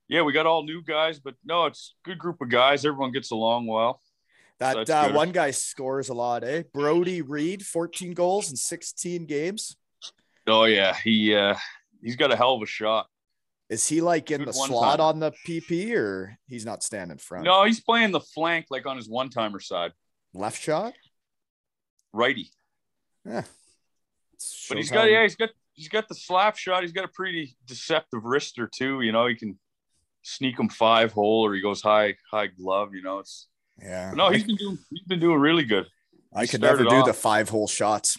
[0.09, 2.85] yeah, we got all new guys, but no, it's a good group of guys.
[2.85, 3.99] Everyone gets along well.
[4.59, 6.63] That That's uh, one guy scores a lot, eh?
[6.73, 9.75] Brodie Reid, 14 goals in 16 games.
[10.45, 11.55] Oh yeah, he uh
[12.01, 13.07] he's got a hell of a shot.
[13.69, 15.07] Is he like in Good the slot time.
[15.07, 17.45] on the PP or he's not standing front?
[17.45, 19.93] No, he's playing the flank like on his one timer side.
[20.33, 20.93] Left shot?
[22.11, 22.51] Righty.
[23.25, 23.43] Yeah.
[24.69, 26.81] But he's got yeah, he's got he's got the slap shot.
[26.81, 29.01] He's got a pretty deceptive wrister too.
[29.01, 29.57] You know, he can
[30.23, 32.93] sneak him five hole or he goes high high glove.
[32.93, 33.47] You know, it's
[33.81, 34.09] yeah.
[34.09, 35.87] but no, he's been doing he's been doing really good.
[36.33, 38.17] I he could never do off- the five hole shots.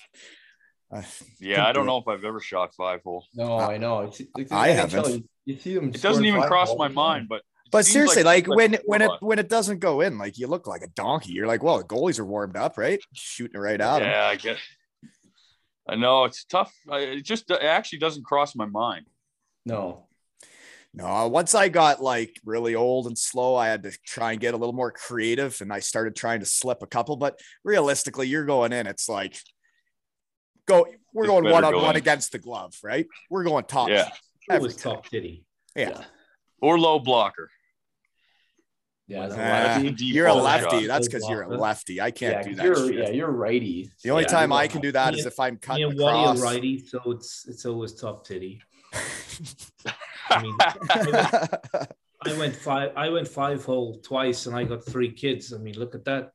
[0.92, 1.02] Uh,
[1.40, 3.24] Yeah, I don't do know if I've ever shot five hole.
[3.34, 4.02] No, Uh, I know.
[4.02, 5.04] It's, like, I the haven't.
[5.04, 5.88] NHL, You, you see them.
[5.88, 9.02] It doesn't even cross all my mind, but but seriously, like, like when it's when
[9.02, 9.18] it fun.
[9.20, 11.32] when it doesn't go in, like you look like a donkey.
[11.32, 13.00] You're like, well, the goalies are warmed up, right?
[13.14, 14.08] Shooting it right at him.
[14.08, 14.58] yeah, I get.
[15.88, 16.72] I know it's tough.
[16.90, 19.06] I, it just it actually doesn't cross my mind.
[19.66, 20.06] No.
[20.96, 24.40] No, uh, once I got like really old and slow, I had to try and
[24.40, 27.16] get a little more creative and I started trying to slip a couple.
[27.16, 29.36] But realistically, you're going in, it's like
[30.66, 31.96] go, we're It's going better one on go one in.
[31.96, 33.06] against the glove, right?
[33.28, 33.88] We're going top.
[33.88, 34.08] Yeah.
[34.48, 35.44] every Always top titty.
[35.74, 36.04] Yeah.
[36.62, 37.50] Or low blocker.
[39.06, 40.80] Yeah, as a Ah, you're a lefty.
[40.80, 40.86] shot.
[40.88, 42.00] That's because you're a lefty.
[42.00, 42.64] I can't Yeah, do 'cause that.
[42.64, 42.98] you're, shit.
[42.98, 43.90] yeah, you're righty.
[44.02, 45.26] The only Yeah, time I can do that is Yeah.
[45.26, 48.62] if I'm Me cutting and Wally are righty, so it's it's always top titty.
[50.30, 52.92] I mean, I went five.
[52.96, 55.52] I went five hole twice, and I got three kids.
[55.52, 56.32] I mean, look at that.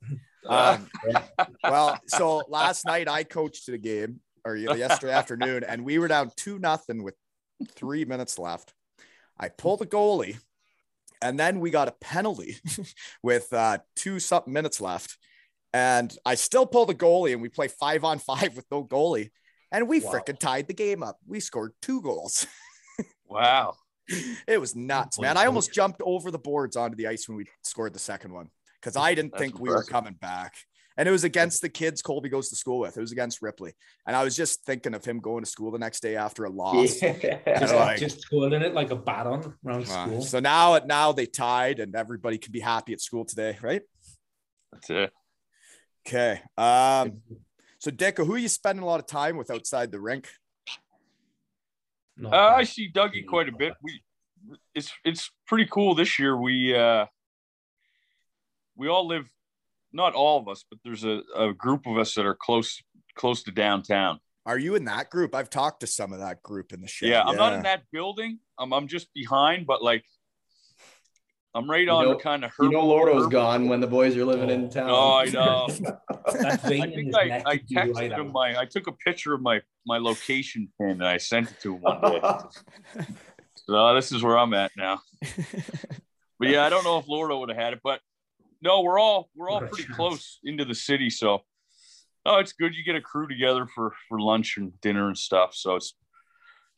[0.47, 0.87] Um,
[1.63, 6.31] well, so last night I coached the game, or yesterday afternoon, and we were down
[6.35, 7.15] two nothing with
[7.75, 8.73] three minutes left.
[9.39, 10.37] I pulled the goalie,
[11.21, 12.57] and then we got a penalty
[13.23, 15.17] with uh, two something minutes left,
[15.73, 19.31] and I still pull the goalie, and we play five on five with no goalie,
[19.71, 20.11] and we Wow.
[20.11, 21.17] frickin' tied the game up.
[21.27, 22.45] We scored two goals.
[23.25, 23.75] Wow.
[24.47, 25.37] It was nuts, man.
[25.37, 28.49] I almost jumped over the boards onto the ice when we scored the second one
[28.81, 30.55] because I didn't That's think we were coming back.
[30.99, 32.97] And it was against the kids Colby goes to school with.
[32.97, 33.71] It was against Ripley.
[34.05, 36.49] And I was just thinking of him going to school the next day after a
[36.49, 36.99] loss.
[36.99, 37.39] Just, Yeah,
[37.73, 40.21] like- just twirling it like a baton around Uh, school.
[40.21, 43.81] so now, now they tied, and everybody can be happy at school today, right?
[44.73, 45.13] That's it.
[46.05, 46.41] Okay.
[46.57, 47.21] Um,
[47.79, 50.27] so Deco, who are you spending a lot of time with outside the rink?
[52.21, 53.71] Uh, I see Dougie quite a bit.
[53.81, 54.01] We
[54.75, 56.35] it's it's pretty cool this year.
[56.35, 57.05] We uh
[58.75, 59.29] we all live
[59.93, 62.81] not all of us, but there's a, a group of us that are close
[63.15, 64.19] close to downtown.
[64.45, 65.35] Are you in that group?
[65.35, 67.05] I've talked to some of that group in the show.
[67.05, 68.39] Yeah, I'm not in that building.
[68.57, 70.03] I'm I'm just behind, but like
[71.55, 74.25] I'm right You on know- kind of You know Lordo's gone when the boys are
[74.25, 74.69] living in Oh.
[74.69, 74.89] town.
[74.89, 75.67] Oh, I know.
[76.47, 78.33] I think I, I texted right him out.
[78.33, 81.75] my I took a picture of my my location pin and I sent it to
[81.75, 82.21] him one day.
[83.67, 85.01] so this is where I'm at now.
[86.39, 87.99] But yeah, I don't know if Florida would have had it, but
[88.61, 89.95] no, we're all we're all pretty chance.
[89.95, 91.43] close into the city, so
[92.25, 92.75] oh, it's good.
[92.75, 95.55] You get a crew together for for lunch and dinner and stuff.
[95.55, 95.95] So it's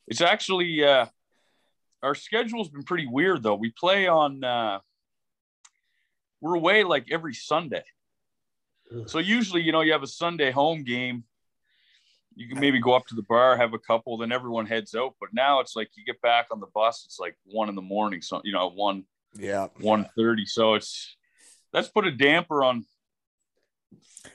[0.06, 1.06] it's actually uh,
[2.02, 3.54] our schedule's been pretty weird though.
[3.54, 4.80] We play on uh,
[6.40, 7.84] we're away like every Sunday.
[8.94, 9.08] Ugh.
[9.08, 11.24] So usually, you know, you have a Sunday home game.
[12.34, 15.14] You can maybe go up to the bar, have a couple, then everyone heads out.
[15.20, 17.82] But now it's like you get back on the bus, it's like one in the
[17.82, 18.22] morning.
[18.22, 19.68] So you know, one Yeah.
[19.80, 20.46] one thirty.
[20.46, 21.16] So it's
[21.72, 22.84] that's put a damper on.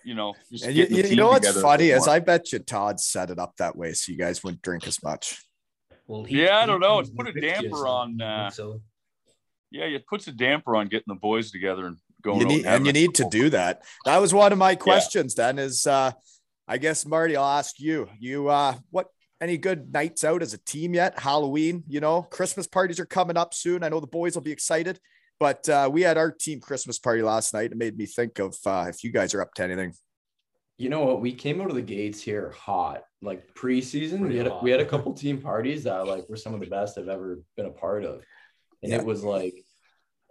[0.04, 2.08] You know, just And you, the you team know what's funny bit is.
[2.08, 5.02] I bet you Todd set it up that way so you guys wouldn't drink as
[5.04, 5.44] much.
[6.08, 7.00] Well, Yeah, I don't know.
[7.00, 8.82] It's put a damper on, uh, so
[9.72, 12.42] yeah, it puts a damper on getting the boys together and going.
[12.42, 13.84] You need, and you need to do that.
[14.06, 15.36] That was one of my questions.
[15.36, 16.12] Then is uh,
[16.68, 18.10] I guess Marty, I'll ask you.
[18.20, 19.08] You uh, what?
[19.40, 21.20] Any good nights out as a team yet?
[21.20, 23.84] Halloween, you know, Christmas parties are coming up soon.
[23.84, 25.00] I know the boys will be excited,
[25.40, 27.72] but uh, we had our team Christmas party last night.
[27.72, 29.94] It made me think of uh, if you guys are up to anything.
[30.78, 31.22] You know what?
[31.22, 34.20] We came out of the gates here hot, like preseason.
[34.20, 34.64] Pretty We had hot.
[34.64, 37.40] we had a couple team parties that like were some of the best I've ever
[37.56, 38.22] been a part of,
[38.84, 39.00] and Yeah.
[39.00, 39.56] it was like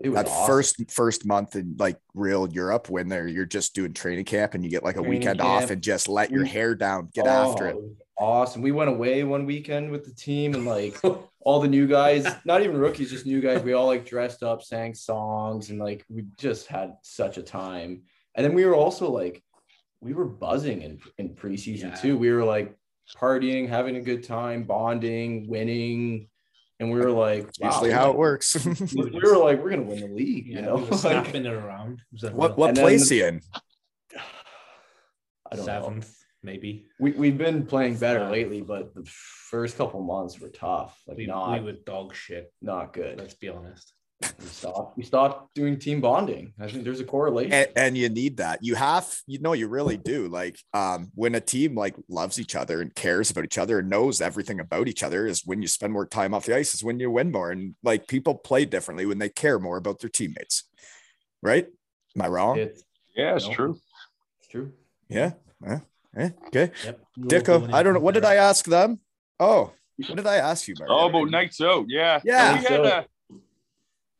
[0.00, 0.46] it was That awesome.
[0.46, 4.62] first first month in like real Europe when they're you're just doing training camp and
[4.62, 7.30] you get like a Training weekend off and just let your hair down, get oh,
[7.30, 7.76] after Oh, it.
[8.18, 8.62] Awesome.
[8.62, 10.98] We went away one weekend with the team and like
[11.40, 13.62] all the new guys, not even rookies, just new guys.
[13.62, 18.02] We all like dressed up, sang songs, and like we just had such a time.
[18.35, 19.42] And then we were also like,
[20.00, 21.94] we were buzzing in, in preseason Yeah.
[21.94, 22.16] too.
[22.18, 22.74] We were like
[23.16, 26.28] partying, having a good time, bonding, winning.
[26.79, 28.55] And we were like, wow, Usually how it works.
[28.65, 28.73] We
[29.11, 30.77] we were like, we're gonna win the league, yeah, you know.
[30.77, 32.01] we were Like, snapping it around.
[32.12, 33.41] It was what what And then place the- in?
[35.51, 35.65] I don't know.
[35.65, 36.87] seventh maybe.
[37.01, 38.33] We we've been playing better Five.
[38.33, 41.01] lately, but the first couple months were tough.
[41.07, 42.53] Like We, not we were dog shit.
[42.61, 43.19] not good.
[43.19, 43.93] Let's be honest.
[44.22, 44.96] We stopped.
[44.96, 46.55] We stopped doing team bonding.
[46.59, 47.52] I think there's a correlation.
[47.52, 51.35] and, and you need that you have you know you really do like um when
[51.35, 54.88] a team like loves each other and cares about each other and knows everything about
[54.88, 57.31] each other is when you spend more time off the ice is when you win
[57.31, 60.64] more and like people play differently when they care more about their teammates
[61.42, 61.66] right
[62.16, 62.83] am i wrong it's,
[63.14, 63.52] Yeah, it's No.
[63.55, 63.81] true.
[64.40, 64.72] it's true.
[65.11, 65.33] yeah
[65.66, 65.79] Eh,
[66.16, 67.00] eh, okay Yep.
[67.20, 69.00] dicko i don't know what did i ask them
[69.40, 69.72] oh
[70.09, 70.92] what did i ask you Marty?
[70.94, 71.85] Oh, about nights out.
[71.88, 72.20] Yeah.
[72.24, 72.59] Yeah.
[72.59, 73.07] We had Nights a,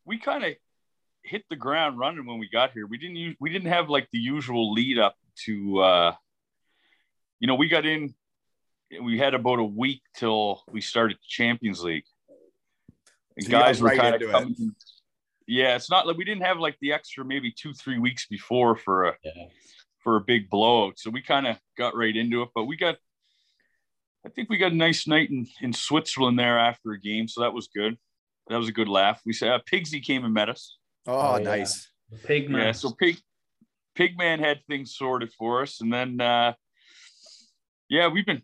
[0.07, 0.55] we kind of
[1.23, 2.87] hit the ground running when we got here.
[2.87, 6.12] We didn't use, we didn't have like the usual lead up to, uh,
[7.40, 8.14] you know, we got in,
[9.03, 12.05] we had about a week till we started the Champions League.
[13.37, 14.33] And So guys were right kind of into it.
[14.40, 14.75] coming.
[15.49, 18.77] Yeah, it's not like we didn't have like the extra maybe two, three weeks before
[18.77, 19.47] for a Yeah.
[19.99, 20.99] for a big blowout.
[20.99, 22.49] So we kind of got right into it.
[22.55, 22.97] But we got
[24.25, 27.42] I think we got a nice night in, in Switzerland there after a game, so
[27.42, 27.97] that was good.
[28.48, 29.20] That was a good laugh.
[29.26, 30.76] We said uh, Pigsy came and met us.
[31.06, 32.66] oh, Oh, nice The pig man.
[32.66, 33.18] Yeah, so Pig
[33.98, 36.52] Pigman had things sorted for us, and then uh,
[37.88, 38.42] yeah, we've been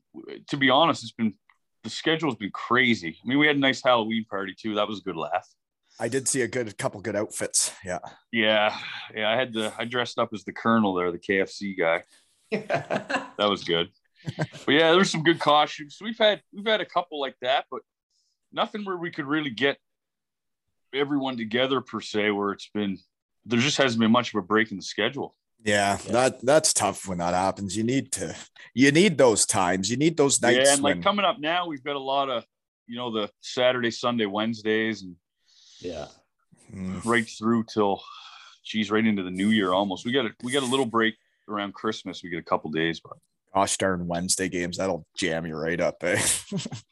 [0.49, 1.35] to be honest, it's been
[1.85, 3.19] the schedule's been crazy.
[3.23, 4.75] I mean, we had a nice Halloween party too.
[4.77, 5.49] That was a good laugh.
[6.01, 7.99] i did see a good couple good outfits yeah
[8.33, 8.75] Yeah,
[9.15, 9.29] yeah.
[9.31, 12.03] I had the I dressed up as the Colonel there, the KFC guy.
[13.39, 13.89] That was good.
[14.67, 15.99] but yeah, there's some good costumes.
[16.01, 17.81] We've had we've had a couple like that, but
[18.53, 19.79] nothing where we could really get
[20.95, 22.31] everyone together per se.
[22.31, 22.99] Where it's been
[23.47, 25.35] there just hasn't been much of a break in the schedule.
[25.65, 26.13] yeah, Yeah.
[26.13, 28.35] that that's tough when that happens you need to
[28.75, 31.67] you need those times you need those nights yeah, and like when coming up now,
[31.67, 32.45] we've got a lot of
[32.87, 35.17] you know the Saturday, Sunday, Wednesdays, and
[35.81, 36.07] yeah.
[36.75, 37.05] Mm.
[37.05, 38.03] right through till
[38.65, 40.05] geez, right into the new year almost.
[40.07, 41.15] We got a we got a little break
[41.49, 42.23] around Christmas.
[42.23, 43.13] We get a couple days, but
[43.55, 46.21] gosh darn Wednesday games, that'll jam you right up, eh?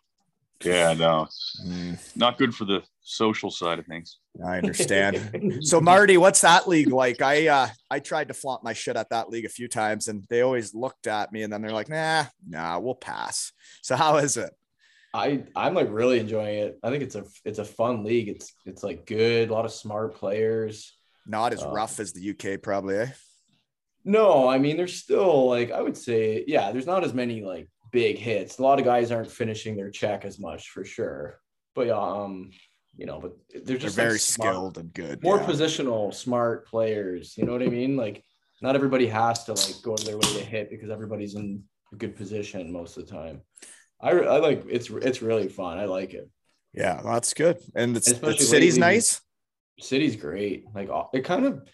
[0.64, 1.28] yeah, no,
[1.64, 4.18] Mm, not good for the social side of things.
[4.44, 5.58] I understand.
[5.62, 7.20] so Marty, what's that league like?
[7.20, 10.24] I uh I tried to flaunt my shit at that league a few times and
[10.30, 13.52] they always looked at me and then they're like, nah, nah, we'll pass.
[13.82, 14.50] So how is it?
[15.12, 16.78] I I'm like really enjoying it.
[16.82, 18.28] I think it's a it's a fun league.
[18.28, 20.96] It's it's like good, a lot of smart players.
[21.26, 23.08] Not as Uh, rough as the UK, probably, eh?
[24.04, 27.68] No, I mean there's still like I would say, yeah, there's not as many like
[27.90, 28.58] big hits.
[28.58, 31.40] A lot of guys aren't finishing their check as much for sure.
[31.74, 32.50] But yeah, um,
[32.96, 35.22] you know, but they're They're just like, very smart- skilled and good.
[35.22, 35.46] more yeah.
[35.46, 37.34] positional, smart players.
[37.36, 37.96] You know what I mean?
[37.96, 38.24] Like
[38.62, 41.96] not everybody has to like go to their way to hit because everybody's in a
[41.96, 43.40] good position most of the time.
[44.00, 45.78] I, I like it's it's really fun.
[45.78, 46.28] I like it.
[46.72, 47.58] Yeah, that's good.
[47.74, 49.20] And it's, the city's lately, nice.
[49.78, 50.64] City's great.
[50.74, 51.68] Like it kind of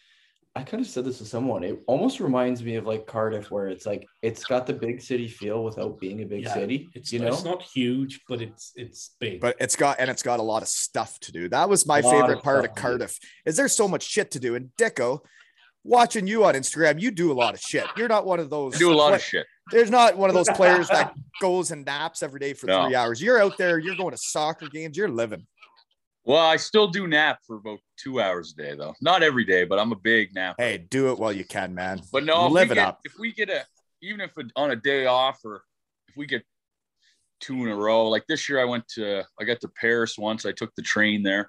[0.56, 1.62] I kind of said this to someone.
[1.62, 5.28] It almost reminds me of like Cardiff, where it's like it's got the big city
[5.28, 6.88] feel without being a big Yeah, city.
[6.94, 9.40] It's you know, it's not huge, but it's it's big.
[9.40, 11.48] but it's got and it's got a lot of stuff to do.
[11.50, 12.82] That was my favorite of part stuff of.
[12.82, 13.18] Cardiff.
[13.44, 14.54] Is there's so much shit to do.
[14.54, 15.20] And Dicko,
[15.84, 17.84] watching you on Instagram, you do a lot of shit.
[17.96, 18.74] You're not one of those.
[18.76, 19.46] I do a lot play- of shit.
[19.72, 22.86] There's not one of those players that goes and naps every day for No.
[22.86, 23.20] three hours.
[23.20, 23.78] You're out there.
[23.78, 24.96] You're going to soccer games.
[24.96, 25.44] You're living.
[26.26, 28.94] Well, I still do nap for about two hours a day, though.
[29.00, 30.56] Not every day, but I'm a big nap.
[30.58, 32.02] Hey, do it while you can, man.
[32.12, 33.00] But no, if live we it get, up.
[33.04, 33.64] If we get a,
[34.02, 35.62] even if it, on a day off, or
[36.08, 36.42] if we get
[37.40, 40.44] two in a row, like this year, I went to, I got to Paris once.
[40.44, 41.48] I took the train there.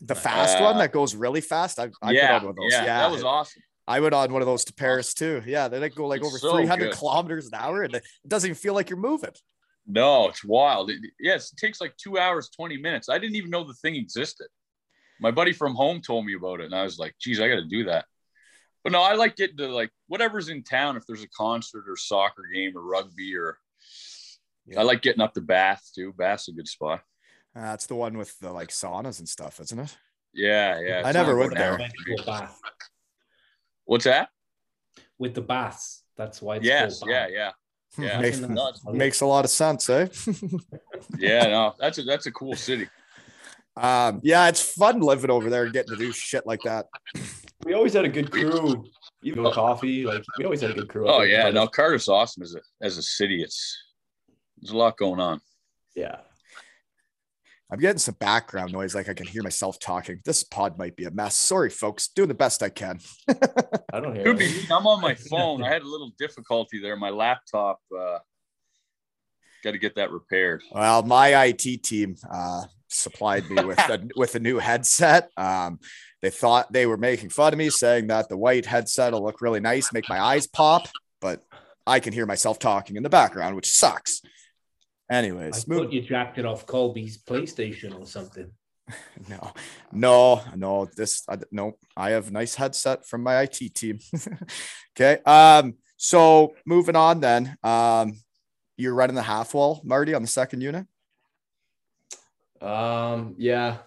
[0.00, 1.78] The fast Uh, one that goes really fast.
[1.78, 2.72] I, I yeah, put on one of those.
[2.72, 3.62] yeah, Yeah, that was awesome.
[3.86, 5.42] I went on one of those to Paris too.
[5.46, 6.94] Yeah, they like go like over so 300 good.
[6.98, 9.30] kilometers an hour, and it doesn't even feel like you're moving.
[9.86, 10.90] No, it's wild.
[10.90, 13.08] It, yes, it takes like two hours, 20 minutes.
[13.08, 14.48] I didn't even know the thing existed.
[15.20, 17.56] My buddy from home told me about it, and I was like, geez, I got
[17.56, 18.04] to do that.
[18.82, 20.96] But no, I like getting to like whatever's in town.
[20.96, 23.58] If there's a concert or soccer game or rugby, or
[24.66, 24.80] Yeah.
[24.80, 26.12] I like getting up to Bath too.
[26.12, 27.00] Bath's a good spot.
[27.54, 29.96] Uh, That's the one with the like saunas and stuff, isn't it?
[30.34, 31.02] Yeah, yeah.
[31.04, 31.72] I never went there.
[31.72, 31.78] hour.
[31.78, 32.60] Meant to go bath
[33.86, 34.28] What's that?
[35.18, 36.02] with the baths.
[36.16, 37.52] That's why it's Yes, called yeah, yeah,
[37.98, 38.20] Yeah.
[38.20, 38.82] makes, Nothing else.
[38.86, 40.08] makes a lot of sense, eh?
[41.18, 41.46] yeah.
[41.46, 42.88] No, that's a that's a cool city.
[43.76, 46.86] um, yeah, it's fun living over there and getting to do shit like that.
[47.64, 48.84] we always had a good crew.
[49.22, 51.08] Even with coffee, like we always had a good crew.
[51.08, 51.54] Oh yeah, Cardiff.
[51.54, 53.42] no, Cardiff's awesome as a as a city.
[53.42, 53.76] It's
[54.60, 55.40] there's a lot going on.
[55.94, 56.16] yeah.
[57.70, 60.20] I'm getting some background noise, like I can hear myself talking.
[60.24, 61.36] This pod might be a mess.
[61.36, 62.08] Sorry, folks.
[62.08, 63.00] Doing the best I can.
[63.92, 64.24] I don't hear.
[64.24, 64.66] Could be.
[64.70, 65.64] I'm on my phone.
[65.64, 66.96] I had a little difficulty there.
[66.96, 67.80] My laptop.
[67.96, 68.18] Uh,
[69.64, 70.62] Got to get that repaired.
[70.70, 75.30] Well, my IT team uh, supplied me with a, with a new headset.
[75.36, 75.80] Um,
[76.22, 79.40] they thought they were making fun of me, saying that the white headset will look
[79.40, 80.88] really nice, make my eyes pop,
[81.20, 81.44] but
[81.86, 84.22] I can hear myself talking in the background, which sucks.
[85.08, 88.50] I Anyways, thought you jacked it off Colby's PlayStation or something.
[89.28, 89.52] No,
[89.92, 90.88] no, no.
[90.96, 91.76] This I, no.
[91.96, 93.98] I have nice headset from my IT team.
[94.96, 95.20] okay.
[95.24, 95.74] Um.
[95.96, 97.56] So moving on, then.
[97.64, 98.14] Um,
[98.76, 100.86] you're running the half wall, Marty, on the second unit.
[102.60, 103.34] Um.
[103.38, 103.78] Yeah,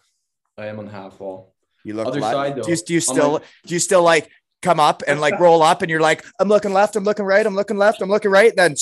[0.58, 1.54] I am on the half wall.
[1.86, 2.34] You look Other left.
[2.34, 4.30] side, do you, do you still like- do you still like
[4.62, 7.46] come up and like roll up and you're like I'm looking left, I'm looking right,
[7.46, 8.50] I'm looking left, I'm looking right.
[8.50, 8.76] and Then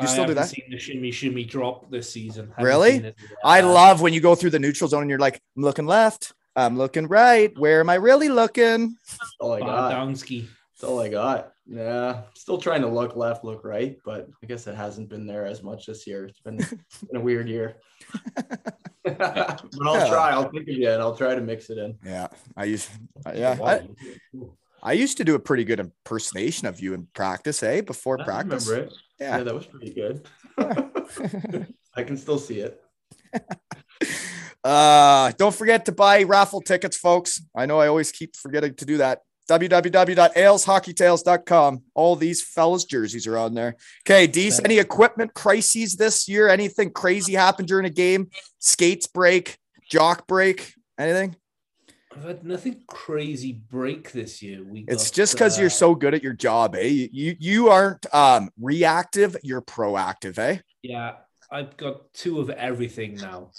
[0.00, 0.48] you I still do haven't that?
[0.48, 2.48] Seen the shimmy shimmy drop this season.
[2.56, 3.14] Haven't Really?
[3.44, 6.32] I love when you go through the neutral zone and you're like I'm looking left,
[6.56, 7.52] I'm looking right.
[7.58, 8.96] Where am I really looking?
[9.06, 9.92] That's all I got.
[9.92, 10.46] Bardowski.
[10.74, 11.52] That's all I got.
[11.64, 15.46] Yeah, still trying to look left, look right, but I guess it hasn't been there
[15.46, 16.26] as much this year.
[16.26, 17.76] It's been, been a weird year.
[19.04, 20.08] but I'll Yeah.
[20.08, 20.30] try.
[20.30, 21.96] I'll think of you and I'll try to mix it in.
[22.04, 22.88] Yeah, I used
[23.34, 23.56] yeah.
[23.62, 23.88] I,
[24.82, 27.80] I used to do a pretty good impersonation of you in practice, eh?
[27.82, 28.66] Before I practice.
[28.68, 28.92] remember it.
[29.22, 29.38] Yeah.
[29.38, 29.44] Yeah.
[29.44, 30.26] that was pretty good.
[31.94, 32.82] I can still see it.
[34.64, 37.42] Uh, don't forget to buy raffle tickets, folks.
[37.52, 39.18] I know I always keep forgetting to do that.
[39.50, 41.82] www.aleshockeytales.com.
[41.94, 43.74] All these fellas' jerseys are on there.
[44.06, 46.48] Okay, Dees, any equipment crises this year?
[46.48, 48.30] Anything crazy happened during a game?
[48.60, 49.58] Skates break,
[49.90, 51.34] jock break, anything?
[52.16, 54.62] I've had nothing crazy break this year.
[54.64, 57.08] We It's got, just because uh, you're so good at your job, eh?
[57.12, 60.58] You you, aren't um reactive, you're proactive, eh?
[60.82, 61.14] Yeah,
[61.50, 63.50] I've got two of everything now.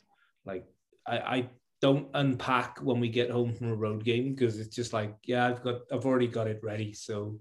[0.46, 0.66] Like
[1.08, 1.50] I, I
[1.82, 5.48] don't unpack when we get home from a road game because it's just like, yeah,
[5.48, 6.94] I've got I've already got it ready.
[6.94, 7.40] So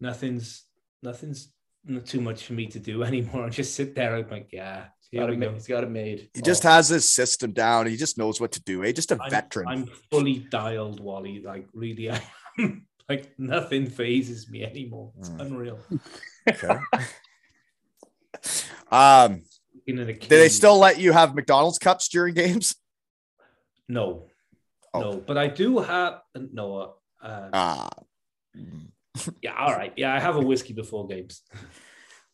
[0.00, 0.64] nothing's
[1.02, 1.52] nothing's
[1.84, 3.46] not too much for me to do anymore.
[3.46, 4.16] I just sit there.
[4.16, 5.52] I'm like, yeah, here got, we it, go.
[5.52, 6.30] he's got it made.
[6.34, 7.86] He just has his system down.
[7.86, 8.92] He just knows what to do, eh?
[8.92, 9.68] Just a I'm, veteran.
[9.68, 11.42] I'm fully dialed, Wally.
[11.42, 12.20] Like really, I
[12.58, 12.86] am.
[13.08, 15.12] like nothing phases me anymore.
[15.18, 15.40] It's Mm.
[15.40, 15.78] unreal.
[16.48, 16.78] Okay.
[18.90, 19.42] um,
[19.86, 22.74] In do they still let you have McDonald's cups during games?
[23.88, 24.26] No,
[24.94, 25.00] Oh.
[25.00, 25.16] no.
[25.18, 26.94] But I do have no.
[27.22, 27.88] Uh, Ah,
[29.42, 29.92] yeah, all right.
[29.96, 31.42] Yeah, I have a whiskey before games.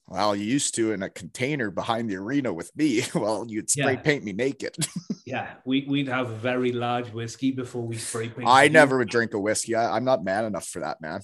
[0.09, 3.03] well, you used to in a container behind the arena with me.
[3.14, 4.01] Well, you'd spray Yeah.
[4.01, 4.77] paint me naked.
[5.27, 8.49] Yeah, we, we'd have a very large whiskey before we spray paint.
[8.49, 8.71] I you.
[8.71, 9.75] never would drink a whiskey.
[9.75, 11.21] I, I'm not man enough for that, man.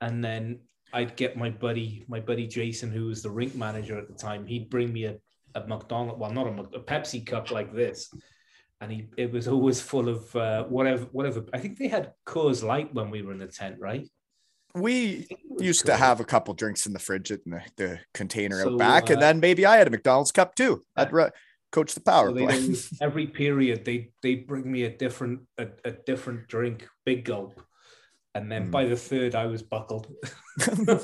[0.00, 0.62] And then
[0.92, 4.46] I'd get my buddy, my buddy Jason, who was the rink manager at the time.
[4.46, 5.16] He'd bring me a,
[5.54, 8.12] a McDonald, well, not a, a Pepsi cup like this,
[8.80, 11.44] and he it was always full of uh, whatever, whatever.
[11.54, 14.08] I think they had Coors Light when we were in the tent, right?
[14.76, 15.26] We
[15.58, 18.78] used to have a couple drinks in the fridge in the, the container So, out
[18.78, 20.84] back, and uh, then maybe I had a McDonald's cup too.
[20.96, 21.30] I'd ru-
[21.72, 22.74] coach the power So play.
[23.00, 27.60] every period they they bring me a different a, a different drink, big gulp,
[28.34, 28.70] And then Mm.
[28.70, 30.06] by the third, I was buckled.
[30.60, 31.00] I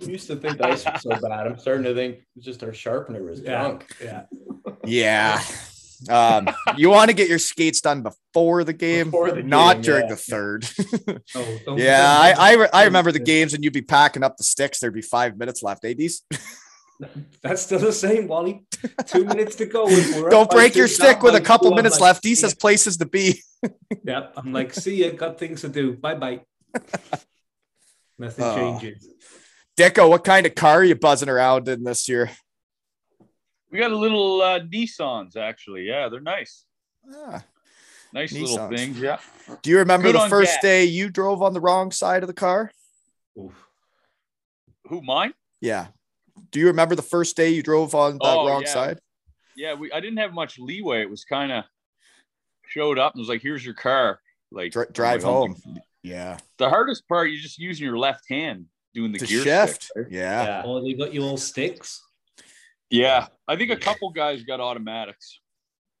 [0.00, 1.46] used to think dice was so bad.
[1.48, 3.86] I'm starting to think just our sharpener was yeah, drunk.
[4.02, 4.22] yeah.
[4.84, 5.42] Yeah.
[6.08, 9.82] Um, you want to get your skates done before the game, Before the not game,
[9.82, 10.14] during yeah.
[10.14, 10.66] the third.
[11.34, 14.44] Oh, yeah, I I, re- I remember the games and you'd be packing up the
[14.44, 14.78] sticks.
[14.80, 15.84] There'd be five minutes left.
[15.84, 16.22] ADs,
[17.42, 18.64] That's still the same, Wally.
[19.06, 19.86] Two minutes to go.
[19.86, 21.70] and we're up don't break your stick with a couple.
[21.72, 22.24] Minutes like, left.
[22.24, 23.42] He says places to be.
[24.04, 24.32] yep.
[24.36, 25.96] I'm like, see ya, got things to do.
[25.96, 26.40] Bye bye.
[28.18, 28.56] Nothing Oh.
[28.80, 29.06] changes.
[29.76, 32.30] Dicko, what kind of car are you buzzing around in this year?
[33.70, 35.82] We got a little uh, Nissans actually.
[35.84, 36.64] Yeah, they're nice.
[37.14, 37.44] Ah,
[38.14, 38.98] Nice little things.
[38.98, 39.18] Yeah.
[39.62, 40.62] do you remember Good the first gas.
[40.62, 42.72] day you drove on the wrong side of the car?
[43.38, 43.52] Oof.
[44.88, 45.34] Who mine?
[45.60, 45.88] Yeah.
[46.50, 48.68] Do you remember the first day you drove on that Oh, wrong yeah.
[48.68, 49.00] side?
[49.56, 51.02] Yeah, we I didn't have much leeway.
[51.02, 51.64] It was kind of
[52.68, 55.56] showed up and was like, "Here's your car." Like Dri- drive like, oh home.
[55.66, 56.38] my- Yeah.
[56.56, 59.82] The hardest part, you're just using your left hand doing the To gear shift.
[59.82, 60.06] stick, right?
[60.10, 60.44] Yeah.
[60.44, 60.62] Yeah.
[60.64, 62.02] Oh, they got you all sticks.
[62.90, 65.40] Yeah, I think a couple guys got automatics.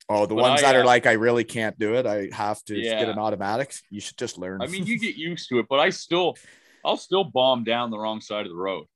[0.08, 2.06] Oh, the But ones I, that are uh, like, I really can't do it.
[2.06, 3.74] I have to get an automatic.
[3.90, 4.62] You should just learn.
[4.62, 6.36] I mean, you get used to it, but I still,
[6.84, 8.86] I'll still bomb down the wrong side of the road.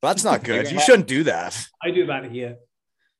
[0.00, 0.70] That's not good.
[0.70, 1.56] You shouldn't do that.
[1.82, 2.56] I do that here.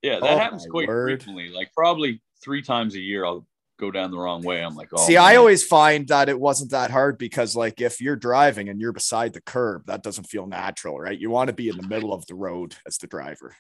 [0.03, 1.23] Yeah, that Oh, happens quite word.
[1.23, 1.51] frequently.
[1.51, 3.47] Like probably three times a year, I'll
[3.79, 4.65] go down the wrong way.
[4.65, 8.01] I'm like, oh, See, I always find that it wasn't that hard because, like, if
[8.01, 11.19] you're driving and you're beside the curb, that doesn't feel natural, right?
[11.19, 13.55] You want to be in the middle of the road as the driver.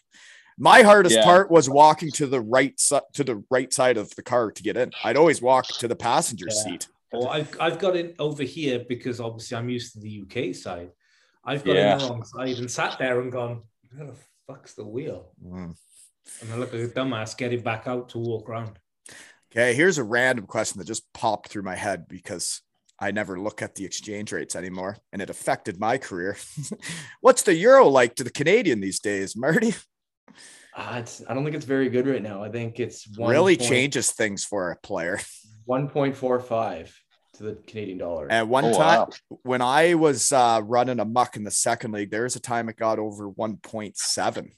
[0.58, 1.24] My hardest Yeah.
[1.24, 4.62] part was walking to the right side to the right side of the car to
[4.62, 4.92] get in.
[5.04, 6.62] I'd always walk to the passenger Yeah.
[6.62, 6.88] seat.
[7.12, 10.90] Well, I've, I've got it over here because obviously I'm used to the UK side.
[11.44, 11.92] I've got Yeah.
[11.94, 13.62] in the wrong side and sat there and gone,
[13.94, 14.14] where the
[14.46, 15.30] fuck's the wheel?
[15.44, 15.74] Mm.
[16.40, 18.78] And I look like a dumbass getting back out to walk around.
[19.50, 22.62] Okay, here's a random question that just popped through my head because
[22.98, 26.36] I never look at the exchange rates anymore and it affected my career.
[27.20, 29.74] What's the euro like to the Canadian these days, Marty?
[30.76, 32.42] It's, I don't think it's very good right now.
[32.42, 35.20] I think it's one really point- changes things for a player.
[35.68, 36.90] 1.45
[37.34, 38.30] to the Canadian dollar.
[38.30, 39.08] At one Oh, time, wow.
[39.42, 42.68] when I was uh, running a muck in the second league, there was a time
[42.68, 44.50] it got over 1.7.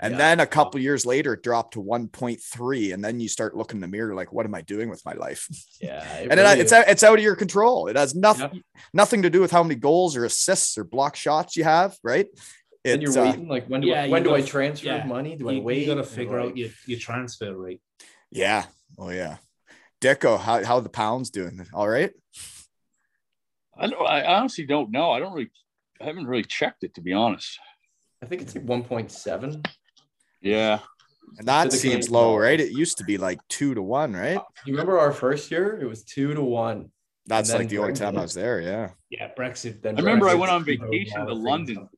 [0.00, 0.18] And Yeah.
[0.18, 2.92] then a couple years later, it dropped to 1.3.
[2.92, 5.12] And then you start looking in the mirror like, what am I doing with my
[5.14, 5.46] life?
[5.80, 7.86] yeah, it and it, it's out, it's out of your control.
[7.86, 8.62] It has nothing
[8.92, 12.26] nothing to do with how many goals or assists or block shots you have, right?
[12.84, 15.04] And you're uh, waiting like when do Yeah, I, when do I gotta- transfer yeah,
[15.04, 15.36] money?
[15.36, 15.56] Do I wait?
[15.56, 15.86] You, wait?
[15.86, 17.80] got to figure like, out your, your transfer rate.
[18.30, 18.64] yeah.
[18.98, 19.38] Oh, yeah.
[20.02, 21.64] Dicko, how, how the pounds doing?
[21.72, 22.12] All right.
[23.78, 24.06] I don't.
[24.06, 25.12] I honestly don't know.
[25.12, 25.50] I don't really.
[26.00, 27.58] I haven't really checked it to be honest.
[28.22, 29.66] I think it's like 1.7.
[30.42, 30.80] Yeah.
[31.38, 32.40] And that seems Canadian low, dollar.
[32.42, 32.60] right?
[32.60, 34.38] It used to be like two to one, right?
[34.66, 35.78] You remember our first year?
[35.80, 36.90] It was two to one.
[37.26, 38.60] That's like the only time I was there.
[38.60, 38.90] Yeah.
[39.08, 39.80] Yeah, Brexit.
[39.80, 41.88] Then I remember I went on vacation to of things London.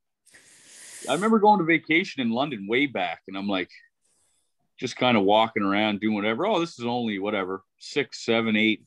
[1.04, 1.10] Up.
[1.10, 3.70] I remember going to vacation in London way back, and I'm like,
[4.78, 6.46] just kind of walking around doing whatever.
[6.46, 8.84] Oh, this is only whatever six, seven, eight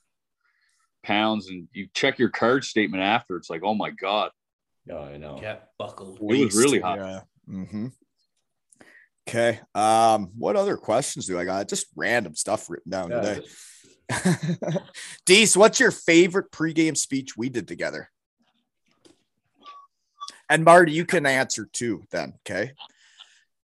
[1.03, 3.37] pounds, and you check your card statement after.
[3.37, 4.31] It's like, oh my god,
[4.85, 5.39] No, I know.
[5.41, 6.17] Yeah, buckled.
[6.21, 6.97] it was really hot.
[6.97, 7.21] Yeah.
[7.49, 7.87] Mm-hmm.
[9.27, 9.59] Okay.
[9.75, 11.67] Um, what other questions do I got?
[11.67, 13.47] Just random stuff written down Yeah, today.
[15.25, 18.09] Dees, what's your favorite pregame speech we did together?
[20.49, 22.71] And Marty, you can answer too, then, okay?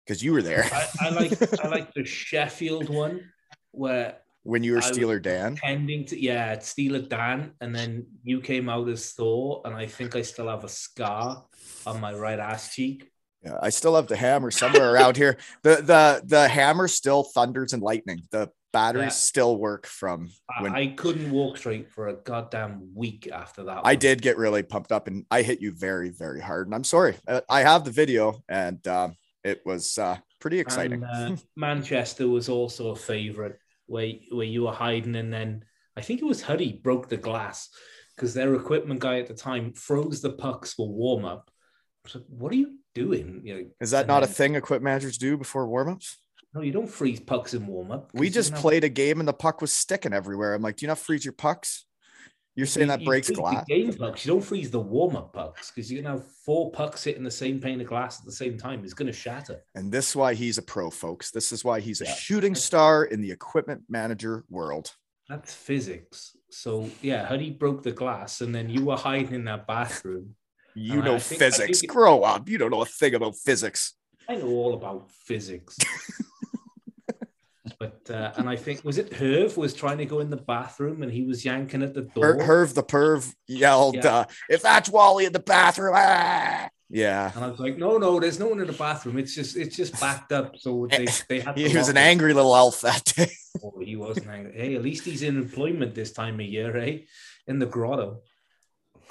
[0.05, 3.31] Because you were there I, I like I like the Sheffield one
[3.70, 5.57] where when you were I Steeler Dan.
[5.57, 10.16] pretending to yeah Steeler Dan, and then you came out as Thor, and I think
[10.16, 11.45] I still have a scar
[11.87, 13.09] on my right ass cheek.
[13.45, 15.37] Yeah, I still have the hammer somewhere around here.
[15.62, 18.22] The the the hammer still thunders and lightning.
[18.31, 19.08] The batteries Yeah.
[19.10, 23.80] still work from I, when I couldn't walk straight for a goddamn week after that.
[23.84, 26.66] I did get really pumped up and I hit you very, very hard.
[26.66, 27.16] And I'm sorry.
[27.26, 31.02] Uh, I have the video and um, it was uh, pretty exciting.
[31.02, 35.64] And, uh, Manchester was also a favorite where where you were hiding, and then
[35.96, 37.68] I think it was Huddy broke the glass
[38.14, 41.50] because their equipment guy at the time froze the pucks for warm up.
[42.06, 43.42] So what are you doing?
[43.44, 46.16] You know, Is that not a thing equipment managers do before warmups?
[46.55, 48.11] No, you don't freeze pucks in warm up.
[48.12, 50.55] We just played a game and the puck was sticking everywhere.
[50.55, 51.84] I'm like, do you not freeze your pucks?
[52.57, 53.64] You're saying that breaks glass?
[53.66, 54.26] Game pucks.
[54.26, 57.30] You don't freeze the warm up pucks because you're gonna have four pucks hitting the
[57.30, 58.82] same pane of glass at the same time.
[58.82, 59.62] It's gonna shatter.
[59.76, 61.30] And this is why he's a pro, folks.
[61.30, 62.14] This is why he's a Yeah.
[62.14, 64.92] shooting star in the equipment manager world.
[65.28, 66.36] That's physics.
[66.51, 70.34] So yeah, Huddy broke the glass, and then you were hiding in that bathroom.
[70.74, 71.80] You Uh, know I physics.
[71.80, 72.48] think Grow up.
[72.48, 73.94] You don't know a thing about physics.
[74.28, 75.78] I know all about physics.
[77.81, 81.03] But uh, and I think was it Herv was trying to go in the bathroom
[81.03, 82.24] and he was yanking at the door.
[82.35, 84.14] Her- Herv the perv yelled, Yeah.
[84.16, 88.18] uh, "If that's Wally in the bathroom!" ah!" Yeah, And I was like, no, no,
[88.18, 89.16] there's no one in the bathroom.
[89.16, 90.57] It's just it's just backed up.
[90.59, 92.01] So they, they had he was an it.
[92.01, 93.31] angry little elf that day.
[93.64, 94.53] Oh, he wasn't angry.
[94.55, 96.99] Hey, at least he's in employment this time of year, eh?
[97.49, 98.20] In the grotto.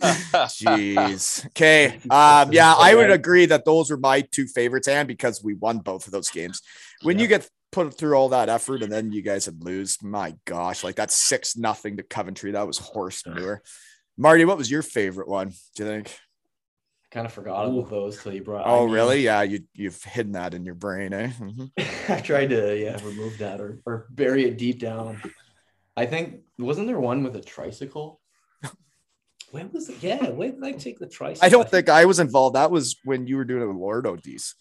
[0.00, 1.46] Jeez.
[1.48, 1.98] Okay.
[2.10, 5.78] Um, yeah, I would agree that those were my two favorites, and because we won
[5.78, 6.62] both of those games.
[7.02, 10.34] When you get put through all that effort and then you guys would lose, my
[10.44, 12.52] gosh, like that's six nothing to Coventry.
[12.52, 13.62] That was horse manure.
[14.16, 15.48] Marty, what was your favorite one?
[15.76, 16.18] Do you think?
[17.10, 18.66] kind of forgot about those till you brought.
[18.66, 19.22] I Oh, mean, really?
[19.22, 21.30] Yeah, you you've hidden that in your brain, eh?
[21.38, 21.70] Mhm.
[22.08, 25.20] I tried to yeah remove that or or bury it deep down.
[25.96, 28.20] I think wasn't there one with a tricycle?
[29.50, 30.02] Where was it?
[30.02, 31.46] Yeah, where did I take the tricycle?
[31.46, 32.56] I don't think I was involved.
[32.56, 34.54] That was when you were doing it with Lord O'Dees.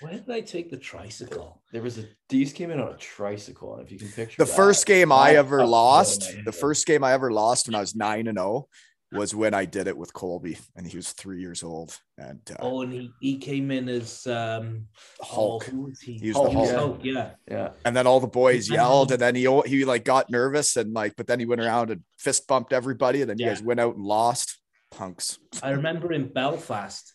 [0.00, 1.62] Where did I take the tricycle?
[1.72, 4.44] There was a these came in on a tricycle, and if you can picture The
[4.44, 7.32] that, first game I off ever the top of lost, the first game I ever
[7.32, 8.68] lost when I was nine and zero,
[9.12, 11.96] was when I did it with Colby, and he was three years old.
[12.18, 14.86] And uh, Oh, and he, he came in as um
[15.20, 15.64] Hulk.
[15.68, 16.14] Oh, who was he?
[16.18, 17.00] He was the Hulk, Hulk.
[17.04, 17.30] yeah.
[17.50, 20.92] yeah, and then all the boys yelled, and then he he like got nervous and
[20.92, 23.52] like, but then he went around and fist bumped everybody, and then you Yeah.
[23.54, 24.58] guys went out and lost.
[24.90, 25.38] Punks.
[25.62, 27.12] I remember in Belfast.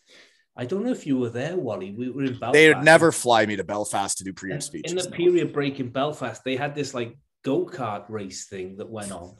[0.56, 1.92] I don't know if you were there, Wally.
[1.92, 2.52] We were in Belfast.
[2.52, 5.06] They would never fly me to Belfast to do In- pre-game in speeches.
[5.06, 9.10] the period break in Belfast, they had this like go kart race thing that went
[9.10, 9.36] on.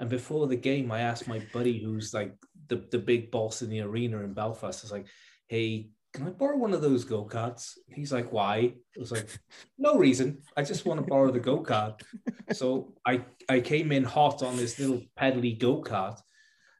[0.00, 2.34] And before the game, I asked my buddy, who's like
[2.68, 5.06] the, the big boss in the arena in Belfast, I was like,
[5.48, 7.74] hey, can I borrow one of those go karts?
[7.86, 8.56] He's like, why?
[8.56, 9.28] I was like,
[9.78, 10.38] no reason.
[10.56, 12.00] I just want to borrow the go kart.
[12.52, 16.18] So I, I came in hot on this little pedally go kart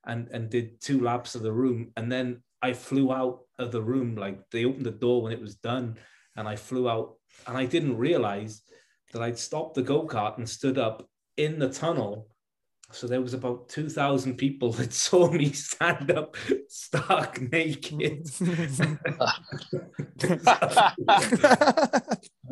[0.04, 1.92] and, and did two laps of the room.
[1.96, 4.16] And then I flew out of the room.
[4.16, 5.96] Like they opened the door when it was done.
[6.36, 7.16] And I flew out
[7.46, 8.62] and I didn't realize
[9.12, 11.06] that I'd stopped the go kart and stood up
[11.36, 12.28] in the tunnel.
[12.92, 16.36] So there was about 2,000 people that saw me stand up
[16.68, 18.28] stark naked.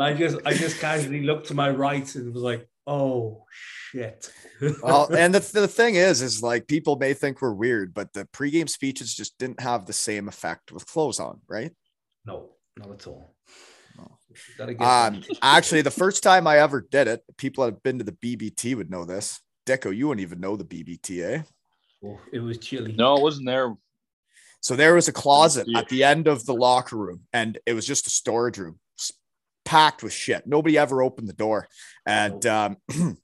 [0.01, 3.45] I just I just casually looked to my right and was like, oh
[3.91, 4.31] shit.
[4.83, 8.25] well, and the, the thing is, is like people may think we're weird, but the
[8.27, 11.73] pre-game speeches just didn't have the same effect with clothes on, right?
[12.25, 13.35] no, not at all.
[13.97, 14.77] No.
[14.85, 18.13] Um, actually, the first time I ever did it, people that have been to the
[18.13, 19.41] BBT would know this.
[19.69, 21.39] Deco, you wouldn't even know the BBTA.
[21.39, 21.43] eh?
[22.05, 22.93] Oh, it was chilly.
[22.93, 23.75] no, it wasn't there.
[24.61, 25.81] So there was a closet Yeah.
[25.81, 28.79] at the end of the locker room, and it was just a storage room
[29.65, 30.47] packed with shit.
[30.47, 31.69] Nobody ever opened the door.
[32.07, 32.77] And um,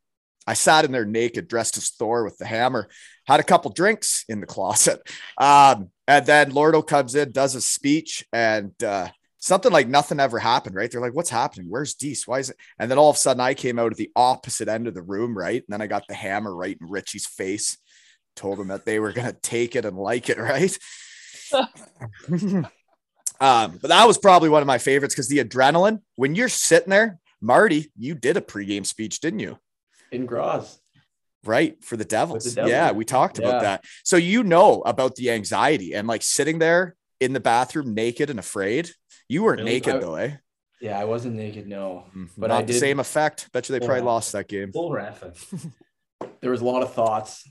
[0.46, 2.90] I sat in there naked, dressed as Thor with the hammer,
[3.26, 5.00] had a couple drinks in the closet.
[5.38, 9.08] Um, and then Lordo comes in, does his speech, and uh,
[9.44, 10.90] something like nothing ever happened, right?
[10.90, 11.66] They're like, What's happening?
[11.68, 12.26] Where's Deese?
[12.26, 12.56] Why is it?
[12.78, 15.02] And then all of a sudden, I came out of the opposite end of the
[15.02, 15.62] room, right?
[15.62, 17.76] And then I got the hammer right in Richie's face,
[18.36, 20.76] told him that they were going to take it and like it, right?
[23.40, 26.90] um, but that was probably one of my favorites because the adrenaline when you're sitting
[26.90, 29.58] there, Marty, you did a pregame speech, didn't you?
[30.14, 30.78] in Graz.
[31.44, 32.54] Right for the Devils.
[32.54, 32.70] Devils.
[32.70, 33.84] Yeah, we talked about that.
[34.02, 38.38] So you know about the anxiety and like sitting there in the bathroom naked and
[38.38, 38.90] afraid.
[39.28, 39.72] You weren't Really?
[39.72, 40.36] naked I- though, eh?
[40.80, 41.66] Yeah, I wasn't naked.
[41.66, 43.50] No, But But not I the did- same effect.
[43.52, 44.70] Bet you they probably lost that game.
[44.72, 45.36] Poor effort.
[46.40, 47.48] there was a lot of thoughts,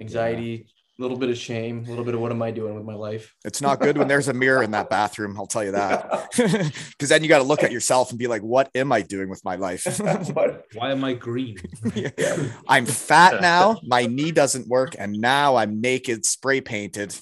[0.00, 0.66] anxiety,
[0.98, 2.94] a little bit of shame, a little bit of what am I doing with my
[2.94, 3.32] life?
[3.44, 5.36] It's not good when there's a mirror in that bathroom.
[5.38, 6.30] I'll tell you that.
[6.98, 9.28] Because then you got to look at yourself and be like, what am I doing
[9.28, 9.84] with my life?
[10.74, 11.58] Why am I green?
[12.66, 13.78] I'm fat now.
[13.84, 14.96] My knee doesn't work.
[14.98, 17.14] And now I'm naked, spray painted.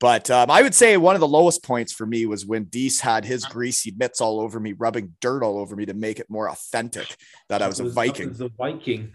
[0.00, 3.00] But um, I would say one of the lowest points for me was when Dees
[3.00, 6.30] had his greasy mitts all over me, rubbing dirt all over me to make it
[6.30, 7.14] more authentic
[7.50, 8.28] that I was That a Viking.
[8.30, 9.12] was the Viking.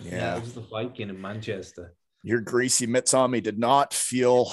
[0.00, 0.36] Yeah.
[0.38, 1.94] it was the Viking in Manchester.
[2.22, 4.50] Your greasy mitts on me did not feel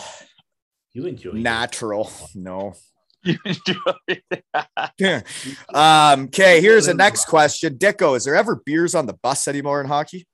[0.92, 1.42] You enjoyed it.
[1.42, 2.12] natural.
[2.36, 2.74] No.
[3.24, 5.26] You enjoy it.
[5.74, 7.78] um, okay, here's the next question.
[7.78, 10.26] Dicko, is there ever beers on the bus anymore in hockey?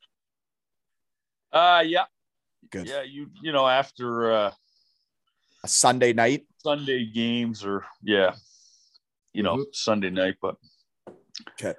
[1.52, 2.04] Uh, yeah,
[2.72, 2.88] Good.
[2.88, 3.02] yeah.
[3.02, 4.52] You you know after uh,
[5.66, 6.46] A Sunday night.
[6.60, 8.36] Sunday games or yeah,
[9.34, 10.58] you know Sunday night, but
[11.60, 11.74] Okay.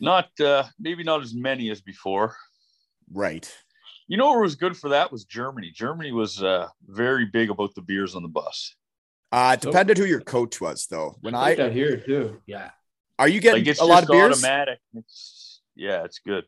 [0.00, 2.34] not uh, maybe not as many as before.
[3.12, 3.46] Right.
[4.08, 5.70] You know what was good for that was Germany.
[5.70, 8.74] Germany was uh, very big about the beers on the bus.
[9.30, 11.14] Uh, it depended who your coach was, though.
[11.20, 12.40] When I I got here too.
[12.46, 12.70] Yeah.
[13.18, 14.32] are you getting Like a lot of beers?
[14.32, 14.78] automatic.
[14.94, 16.44] It's, yeah, it's good.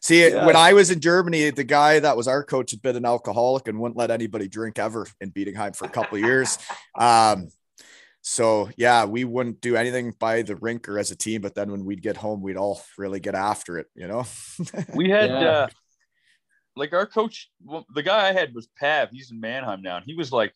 [0.00, 0.46] See, Yeah.
[0.46, 3.68] when I was in Germany, the guy that was our coach had been an alcoholic
[3.68, 6.58] and wouldn't let anybody drink ever in Bietigheim for a couple of years.
[6.98, 7.48] Um,
[8.22, 11.70] So yeah, we wouldn't do anything by the rink or as a team, but then
[11.70, 14.26] when we'd get home, we'd all really get after it, you know.
[14.94, 15.48] We had Yeah.
[15.50, 15.68] uh
[16.74, 19.10] like our coach, well, the guy I had was Pav.
[19.10, 19.96] He's in Mannheim now.
[19.96, 20.52] And he was like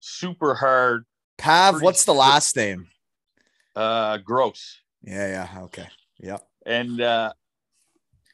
[0.00, 1.04] super hard,
[1.38, 2.88] Pav, Pretty what's the last name?
[3.76, 4.78] uh, gross.
[5.02, 5.86] Yeah, yeah, okay,
[6.18, 6.38] yeah.
[6.66, 7.32] and uh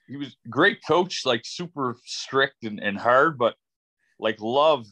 [0.08, 3.54] he was a great coach like super strict and, and hard but
[4.18, 4.88] like loved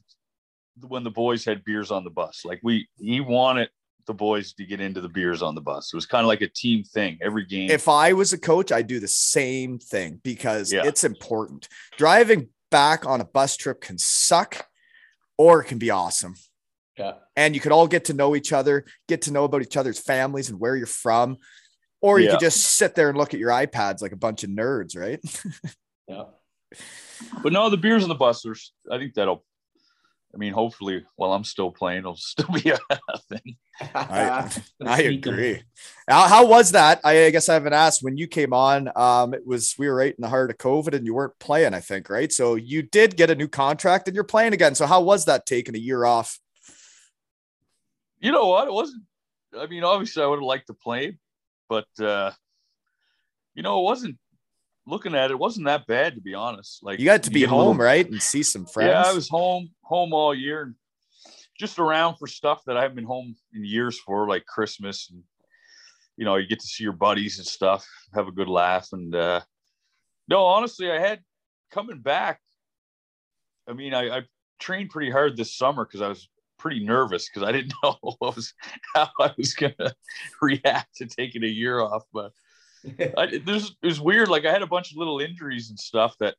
[0.88, 3.68] when the boys had beers on the bus like we he wanted
[4.06, 6.42] the boys to get into the beers on the bus it was kind of like
[6.42, 10.20] a team thing every game If I was a coach, I'd do the same thing
[10.22, 10.82] because Yeah.
[10.84, 11.68] it's important.
[11.96, 14.66] Driving back on a bus trip can suck
[15.38, 16.34] or it can be awesome.
[16.98, 17.14] Yeah.
[17.34, 19.98] and you could all get to know each other, get to know about each other's
[19.98, 21.38] families and where you're from.
[22.04, 22.32] Or you Yeah.
[22.32, 25.20] could just sit there and look at your iPads like a bunch of nerds, right?
[26.06, 26.24] Yeah.
[27.42, 28.74] but no the beers and the busters.
[28.92, 29.42] i think that'll
[30.34, 32.78] i mean hopefully while i'm still playing it'll still be a
[33.30, 33.56] thing
[33.94, 34.50] I,
[34.84, 35.62] I agree.
[36.06, 37.00] How, how was that?
[37.04, 38.88] I, I guess I haven't asked when you came on.
[38.94, 41.72] Um, it was we were right in the heart of COVID and you weren't playing,
[41.74, 42.30] I think, right?
[42.30, 44.74] So you did get a new contract and you're playing again.
[44.76, 46.38] So how was that taking a year off?
[48.20, 49.02] you know what it wasn't
[49.58, 51.18] i mean obviously i would have liked to play
[51.74, 52.30] but uh
[53.54, 54.16] you know it wasn't
[54.86, 57.44] looking at it, it wasn't that bad to be honest like You got to be
[57.44, 58.06] home, little- right?
[58.08, 58.90] And see some friends.
[58.90, 60.74] Yeah, I was home home all year and
[61.58, 65.22] just around for stuff that I haven't been home in years for, like Christmas and
[66.16, 68.88] you know, you get to see your buddies and stuff, have a good laugh.
[68.92, 69.40] And uh
[70.28, 71.20] no, honestly, I had
[71.70, 72.40] coming back.
[73.68, 74.22] I mean, I, I
[74.60, 76.28] trained pretty hard this summer because I was
[76.64, 78.54] pretty nervous because I didn't know what was
[78.94, 79.94] how I was gonna
[80.42, 82.04] react to taking a year off.
[82.12, 82.32] But
[83.16, 84.28] I, there's it was weird.
[84.28, 86.36] Like I had a bunch of little injuries and stuff that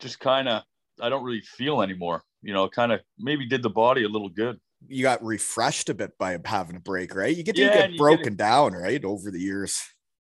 [0.00, 0.62] just kind of
[1.00, 2.22] I don't really feel anymore.
[2.42, 4.58] You know, kind of maybe did the body a little good.
[4.88, 7.34] you got refreshed a bit by having a break, right?
[7.36, 9.04] You get to Yeah, get you get broken down, right?
[9.04, 9.80] Over the years.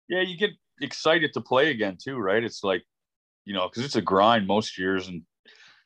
[0.08, 2.44] Yeah, you get excited to play again too, right?
[2.44, 2.84] It's like,
[3.46, 5.24] you know, because it's a grind most years, and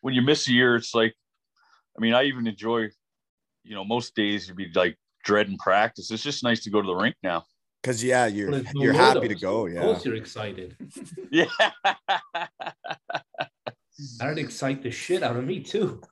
[0.01, 1.16] when you miss a year, it's like,
[1.97, 2.89] I mean, I even enjoy,
[3.64, 6.09] you know, most days you'd be like dreading practice.
[6.12, 7.43] It's just nice to go to the rink now.
[7.84, 9.41] Cause yeah, you're there's no you're happy to Lordos.
[9.41, 9.66] go.
[9.68, 9.82] Of Yeah.
[9.82, 10.76] course, you're excited.
[11.32, 11.45] Yeah.
[14.18, 16.01] That'd excite the shit out of me too.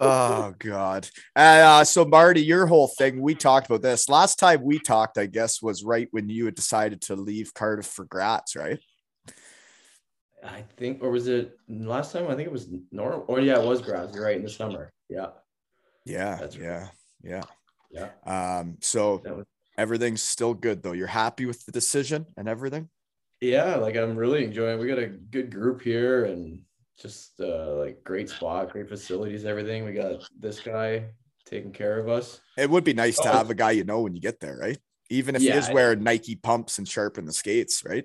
[0.00, 4.62] oh god and uh so marty your whole thing we talked about this last time
[4.62, 8.40] we talked i guess was right when you had decided to leave cardiff for graz
[8.56, 8.78] right
[10.46, 12.26] I think, or was it last time?
[12.28, 13.12] I think it was Nor.
[13.28, 14.14] Or yeah, it was Graz.
[14.14, 14.90] You're right in the summer.
[15.08, 15.28] Yeah,
[16.04, 16.64] yeah That's right.
[16.66, 16.88] yeah
[17.22, 17.42] yeah
[17.90, 18.58] yeah.
[18.58, 19.46] um so was
[19.78, 22.88] everything's still good though you're happy with the decision and everything
[23.40, 23.76] yeah.
[23.76, 24.78] Like I'm really enjoying.
[24.80, 26.62] We got a good group here and
[26.98, 29.84] just uh, like great spot, great facilities, everything.
[29.84, 31.04] We got this guy
[31.44, 32.40] taking care of us.
[32.56, 33.32] it would be nice to Oh.
[33.32, 34.78] have a guy you know when you get there right
[35.10, 38.04] even if he Yeah, is I- wearing nike pumps and sharpen the skates right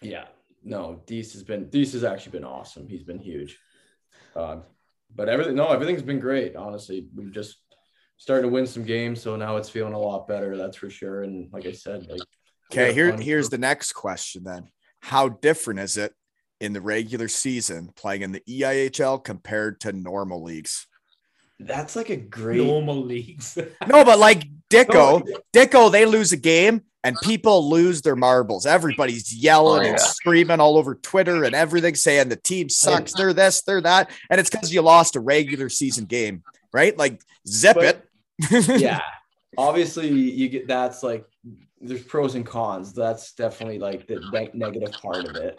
[0.00, 0.26] Yeah.
[0.66, 2.88] No, Deese has been Deese has actually been awesome.
[2.88, 3.58] He's been huge.
[4.34, 4.64] Um,
[5.14, 6.56] but everything no, everything's been great.
[6.56, 7.56] Honestly, we've just
[8.18, 10.56] starting to win some games, so now it's feeling a lot better.
[10.56, 11.22] That's for sure.
[11.22, 12.20] And like I said, like
[12.72, 13.60] okay here here's group.
[13.60, 14.68] the next question then
[15.00, 16.12] how different is it
[16.60, 20.86] in the regular season playing in the eihl compared to normal leagues
[21.58, 23.56] that's like a great Normal leagues.
[23.86, 28.66] No, but like Dicko, No, Dicko, they lose a game and people lose their marbles.
[28.66, 33.12] Everybody's yelling Oh, and screaming all over Twitter and everything, saying the team sucks.
[33.12, 36.42] They're this, they're that, and it's because you lost a regular season game,
[36.72, 36.96] right?
[36.96, 38.06] Like zip But-
[38.40, 38.68] it.
[38.80, 39.00] yeah.
[39.56, 41.24] Obviously, you get that's like
[41.80, 42.92] there's pros and cons.
[42.92, 45.58] That's definitely like the neg- negative part of it.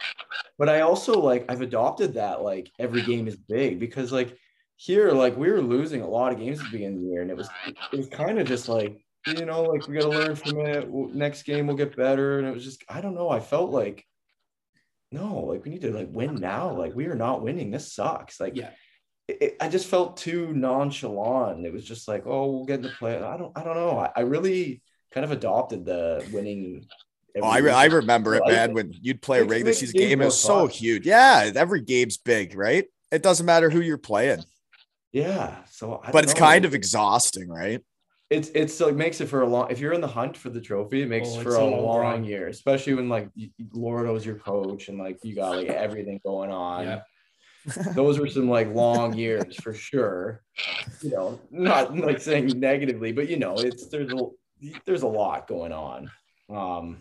[0.58, 4.36] But I also like I've adopted that like every game is big because like
[4.76, 7.22] here like we were losing a lot of games at the beginning of the year
[7.22, 7.48] and it was
[7.92, 9.00] it was kind of just like
[9.36, 10.88] you know like we got to learn from it.
[11.14, 13.28] Next game we'll get better and it was just I don't know.
[13.28, 14.04] I felt like
[15.10, 16.70] no, like we need to like win now.
[16.76, 17.70] Like we are not winning.
[17.70, 18.38] This sucks.
[18.40, 18.70] Like yeah.
[19.26, 21.64] it, it- I just felt too nonchalant.
[21.64, 23.16] It was just like, oh, we'll get in the play.
[23.16, 23.98] I don't, I don't know.
[23.98, 26.86] I, I really kind of adopted the winning.
[27.40, 28.74] Oh, I, re- I remember it, I man.
[28.74, 30.70] When you'd play a regular makes season games game, it was so fun.
[30.70, 31.06] huge.
[31.06, 32.84] Yeah, every game's big, right?
[33.12, 34.42] It doesn't matter who you're playing,
[35.12, 35.54] Yeah.
[35.70, 36.40] So, I but it's know.
[36.40, 37.80] kind of exhausting, right?
[38.30, 39.70] It's it's like makes it for a long.
[39.70, 42.02] If you're in the hunt for the trophy, it makes Oh, for a a long
[42.02, 45.68] long year, especially when like y- y- Lordo's your coach and like you got like
[45.68, 46.84] everything going on.
[46.84, 47.00] Yeah.
[47.94, 50.42] Those were some like long years for sure.
[51.02, 54.26] You know, not like saying negatively, but you know, it's there's a
[54.84, 56.10] there's a lot going on.
[56.50, 56.98] Um,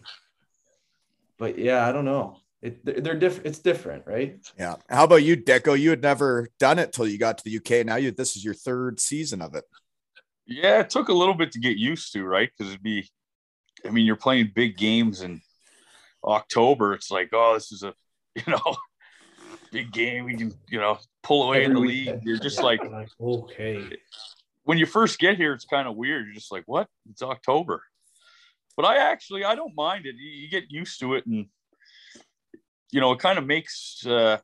[1.38, 2.38] but yeah, I don't know.
[2.62, 3.46] It, they're, they're different.
[3.48, 4.40] It's different, right?
[4.58, 4.76] Yeah.
[4.90, 5.80] How about you, Deco?
[5.80, 7.86] You had never done it till you got to the UK.
[7.86, 9.64] Now you this is your third season of it.
[10.48, 12.50] Yeah, it took a little bit to get used to, right?
[12.58, 13.10] Because it'd be,
[13.86, 15.42] I mean, you're playing big games in
[16.24, 16.94] October.
[16.94, 17.94] It's like, oh, this is a,
[18.36, 18.76] you know,
[19.72, 20.26] big game.
[20.26, 22.06] We can, you know, pull away in the Every league.
[22.08, 22.24] weekend.
[22.24, 22.64] You're just Yeah.
[22.66, 23.90] like, Like, okay.
[24.64, 26.26] when you first get here, it's kind of weird.
[26.26, 26.88] You're just like, what?
[27.10, 27.84] It's October.
[28.78, 30.16] But I actually, I don't mind it.
[30.16, 31.48] You, you get used to it, and
[32.92, 34.38] you know, it kind of makes, uh,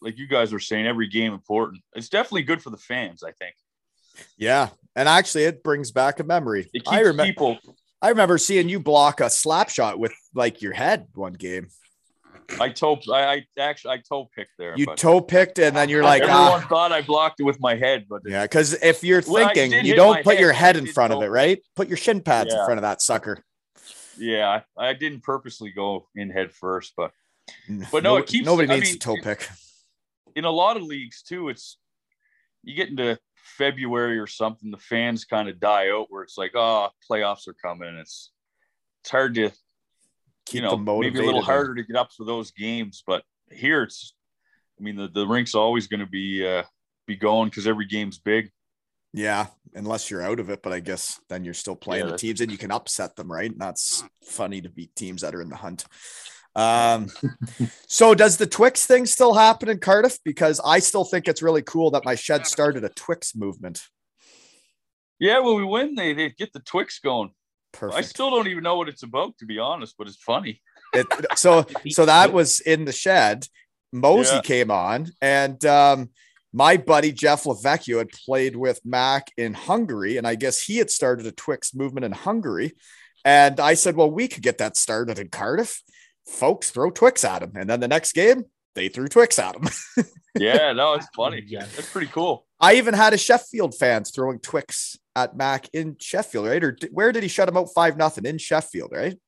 [0.00, 1.82] like you guys were saying, every game important.
[1.94, 3.22] It's definitely good for the fans.
[3.24, 3.54] I think
[4.36, 4.70] Yeah.
[4.94, 6.68] And actually it brings back a memory.
[6.72, 7.58] it keeps I remember people.
[8.00, 11.68] I remember seeing you block a slap shot with like your head one game.
[12.60, 14.74] I toe, I, I actually, I toe picked there.
[14.76, 16.66] You toe picked and then you're like, everyone ah.
[16.68, 20.22] thought I blocked it with my head, but Yeah, because if you're thinking, you don't
[20.24, 21.62] put head, your head in front of it, right?
[21.76, 23.38] Put your shin pads in front of that sucker.
[24.18, 27.12] yeah, I, I didn't purposely go in head first, but
[27.90, 29.48] But no, it keeps- nobody I needs mean, to toe pick.
[30.34, 31.78] in a lot of leagues too, it's
[32.62, 36.52] you get into February or something, the fans kind of die out where it's like,
[36.54, 38.30] oh, playoffs are coming, and it's
[39.02, 39.50] it's hard to
[40.46, 41.26] Keep you know maybe a motivated.
[41.26, 44.14] little harder to get up for those games, but here it's,
[44.78, 46.64] I mean, the the rink's always going to be uh,
[47.06, 48.50] be going because every game's big.
[49.12, 52.40] Yeah, unless you're out of it, but I guess then you're still playing the teams
[52.40, 53.50] and you can upset them, right?
[53.50, 55.84] And that's funny to beat teams that are in the hunt.
[56.54, 57.08] Um,
[57.86, 60.18] so does the Twix thing still happen in Cardiff?
[60.24, 63.82] Because I still think it's really cool that my shed started a Twix movement.
[65.18, 67.30] Yeah, when we win, they they get the Twix going.
[67.72, 67.98] Perfect.
[67.98, 70.60] I still don't even know what it's about to be honest, but it's funny.
[70.92, 73.46] It, so so that was in the shed.
[73.92, 74.40] Mosey Yeah.
[74.40, 76.10] came on, and um,
[76.52, 80.90] my buddy Jeff Lavecchio had played with Mac in Hungary, and I guess he had
[80.90, 82.72] started a Twix movement in Hungary.
[83.24, 85.82] And I said, "Well, we could get that started in Cardiff.
[86.32, 89.68] Folks throw Twix at him." And then the next game, they threw Twix at him.
[90.34, 91.42] Yeah, no, it's funny.
[91.46, 91.66] Yeah.
[91.76, 92.46] That's pretty cool.
[92.58, 96.64] I even had a Sheffield fans throwing Twix at Mac in Sheffield, right?
[96.64, 99.18] Or di- where did he shut him out five nothing in Sheffield, right?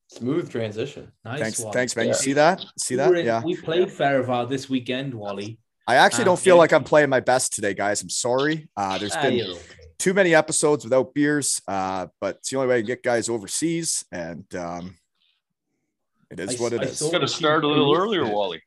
[0.08, 1.12] Smooth transition.
[1.26, 1.74] Nice thanks, one.
[1.74, 2.08] thanks, man.
[2.08, 2.64] You see that?
[2.80, 3.10] See We that?
[3.10, 3.42] were in- Yeah.
[3.44, 5.60] We played Fehérvár this weekend, Wally.
[5.88, 6.60] I actually Uh, don't feel yeah.
[6.60, 8.02] like I'm playing my best today, guys.
[8.02, 8.70] I'm sorry.
[8.78, 9.62] Uh, there's Ah, been you're okay.
[9.98, 14.06] too many episodes without beers, uh, but it's the only way to get guys overseas,
[14.12, 14.98] and um,
[16.32, 17.00] it is I- what it I is.
[17.00, 18.62] saw- Got to start a little earlier, Wally.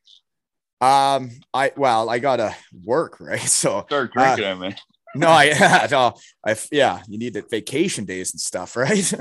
[0.82, 3.40] Um, I well, I gotta work, right?
[3.40, 4.76] So Start Uh, drinking, I mean.
[5.14, 6.14] no, I no,
[6.44, 9.12] I yeah, you need the vacation days and stuff, right?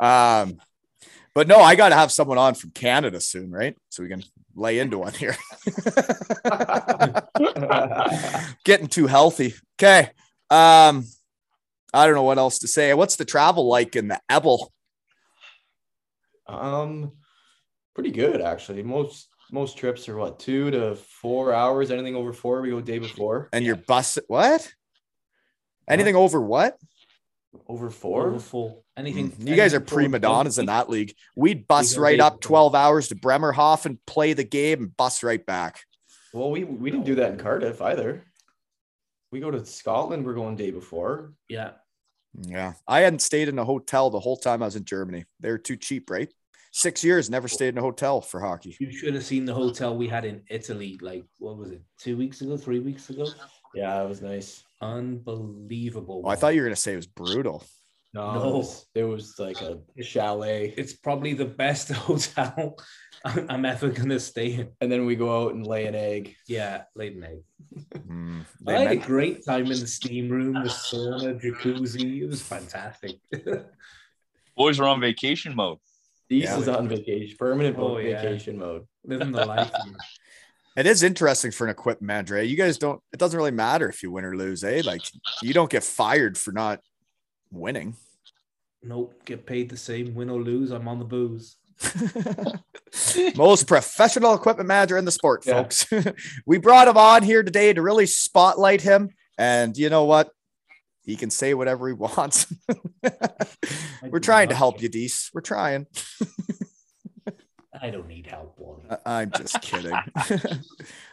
[0.00, 0.58] um,
[1.34, 3.76] but no, I gotta have someone on from Canada soon, right?
[3.90, 5.36] So we can lay into one here.
[8.64, 9.54] Getting too healthy.
[9.78, 10.10] Okay.
[10.50, 11.04] Um,
[11.92, 12.94] I don't know what else to say.
[12.94, 14.72] What's the travel like in the Ebel?
[16.46, 17.12] Um,
[17.94, 18.82] pretty good actually.
[18.82, 21.90] Most most trips are what two to four hours.
[21.90, 23.48] Anything over four, we go day before.
[23.52, 24.72] And your bus what?
[25.88, 26.76] Anything over what?
[27.66, 28.28] Over four.
[28.28, 28.84] Over full.
[28.96, 29.32] Anything.
[29.32, 31.14] Mm, You guys are anything prima donnas in that league.
[31.34, 35.44] We'd bus go right up 12 hours to Bremerhaven, play the game, and bus right
[35.44, 35.80] back.
[36.32, 38.24] Well, we we didn't do that in Cardiff either.
[39.32, 40.24] We go to Scotland.
[40.24, 41.32] We're going day before.
[41.48, 41.72] Yeah.
[42.40, 42.74] Yeah.
[42.86, 45.24] I hadn't stayed in a hotel the whole time I was in Germany.
[45.40, 46.32] They were too cheap, right?
[46.72, 48.76] Six years, never stayed in a hotel for hockey.
[48.78, 50.98] You should have seen the hotel we had in Italy.
[51.02, 51.82] Like, what was it?
[51.98, 52.56] Two weeks ago?
[52.56, 53.26] Three weeks ago?
[53.74, 54.62] Yeah, that was nice.
[54.80, 56.22] Unbelievable.
[56.24, 57.64] Oh, I thought you were going to say it was brutal.
[58.12, 58.48] No, No.
[58.48, 62.76] It, was, it was like a chalet, it's probably the best hotel
[63.24, 64.68] I'm I'm ever gonna stay in.
[64.80, 66.34] and then we go out and lay an egg.
[66.48, 67.42] Yeah, late night.
[67.94, 72.22] Mm, I they had a great time in the steam room, the sauna, jacuzzi.
[72.22, 73.16] It was fantastic.
[74.56, 75.78] Boys are on vacation mode.
[76.30, 76.58] East Yeah.
[76.58, 78.22] is on vacation, permanent Oh, yeah.
[78.22, 78.86] vacation mode.
[79.04, 79.70] Living the life.
[80.76, 82.36] It is interesting for an equipment manager.
[82.38, 82.42] eh?
[82.42, 84.82] You guys don't, it doesn't really matter if you win or lose, eh?
[84.84, 85.02] Like
[85.42, 86.78] you don't get fired for not
[87.50, 87.96] winning.
[88.80, 90.70] Nope, get paid the same, win or lose.
[90.70, 91.56] I'm on the booze.
[93.36, 95.54] Most professional equipment manager in the sport, Yeah.
[95.64, 95.86] folks.
[96.46, 99.10] we brought him on here today to really spotlight him.
[99.38, 100.30] And you know what?
[101.10, 102.46] He can say whatever he wants.
[104.02, 105.30] We're trying to help you, Dees.
[105.34, 105.86] We're trying.
[107.82, 108.82] I don't need help, Wally.
[109.04, 109.94] I- I'm just kidding.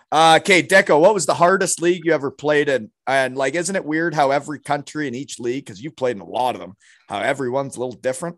[0.09, 2.89] Uh, okay, Deco, what was the hardest league you ever played in?
[3.05, 6.21] And like, isn't it weird how every country in each league, because you've played in
[6.21, 6.77] a lot of them,
[7.09, 8.37] how everyone's a little different?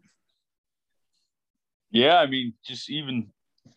[1.91, 3.27] Yeah, I mean, just even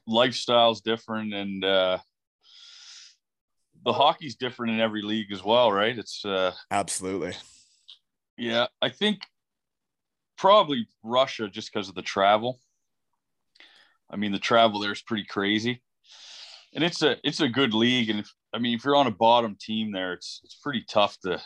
[0.07, 1.99] lifestyle's different, and uh,
[3.85, 5.99] the hockey's different in every league as well, right?
[5.99, 7.35] It's uh, Absolutely.
[8.43, 9.20] Yeah, I think
[10.36, 12.61] probably Russia just because of the travel.
[14.11, 15.80] I mean, the travel there is pretty crazy,
[16.74, 18.11] and it's a it's a good league.
[18.11, 21.16] And if, I mean, if you're on a bottom team there, it's it's pretty tough
[21.20, 21.40] to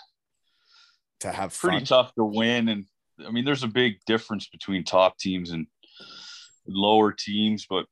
[1.21, 1.85] To have pretty fun.
[1.85, 2.69] tough to win.
[2.69, 2.85] And
[3.27, 5.67] I mean, there's a big difference between top teams and
[6.67, 7.67] lower teams.
[7.69, 7.85] But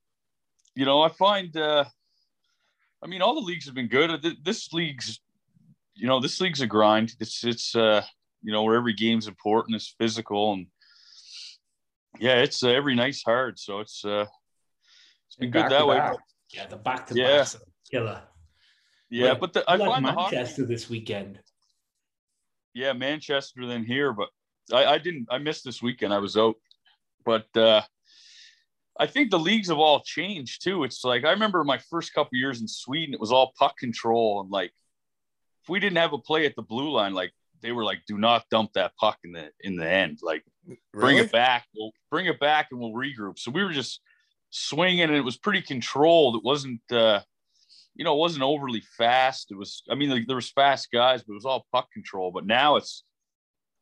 [0.75, 1.85] you know, I find, uh,
[3.03, 4.09] I mean, all the leagues have been good.
[4.43, 5.21] This league's,
[5.93, 7.13] you know, this league's a grind.
[7.19, 8.03] It's it's uh,
[8.45, 9.75] you know, where every game's important.
[9.75, 10.67] It's physical and
[12.19, 13.59] yeah, it's uh, every night's hard.
[13.59, 14.25] So it's uh,
[15.27, 15.97] it's been good that way.
[15.97, 16.15] back.
[16.53, 17.39] Yeah, the back to Yeah.
[17.43, 17.49] back
[17.91, 18.21] killer.
[19.09, 20.35] Yeah, Like- but the, I like find the hockey.
[20.37, 21.39] Manchester this weekend.
[22.73, 24.29] yeah, Manchester than here, but
[24.73, 26.13] I, I didn't I missed this weekend.
[26.13, 26.55] I was out.
[27.25, 27.81] But uh
[28.97, 30.83] I think the leagues have all changed too.
[30.85, 34.41] It's like I remember my first couple years in Sweden, it was all puck control
[34.41, 34.71] and like
[35.63, 38.17] if we didn't have a play at the blue line, like they were like, do
[38.17, 40.19] not dump that puck in the in the end.
[40.21, 40.43] Like
[40.93, 41.65] bring it back.
[41.75, 43.39] We'll bring it back and we'll regroup.
[43.39, 44.01] So we were just
[44.49, 46.35] swinging and it was pretty controlled.
[46.35, 47.21] It wasn't uh
[47.95, 49.51] you know, it wasn't overly fast.
[49.51, 52.29] It was, I mean, like, there was fast guys, but it was all puck control.
[52.29, 53.05] But now it's,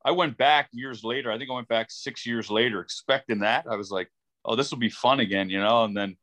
[0.05, 1.32] I went back years later.
[1.32, 3.65] I think I went back six years later, expecting that.
[3.67, 4.09] I was like,
[4.45, 5.84] oh, this will be fun again, you know.
[5.84, 6.15] And then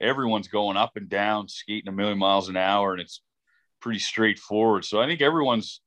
[0.00, 3.22] everyone's going up and down, skating a million miles an hour, and it's
[3.80, 4.84] pretty straightforward.
[4.84, 5.80] So I think everyone's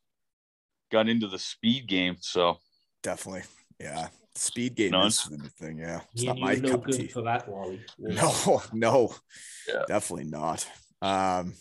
[0.93, 2.15] got into the speed game.
[2.21, 2.57] So
[3.01, 3.43] Definitely.
[3.79, 4.07] Yeah.
[4.35, 5.77] Speed game No, is the thing.
[5.79, 5.99] Yeah.
[6.13, 7.07] It's You not my no cup of good tea.
[7.07, 7.81] for that, Wally.
[7.99, 9.15] No, no,
[9.67, 9.83] Yeah.
[9.87, 10.65] definitely not.
[11.01, 11.53] Um,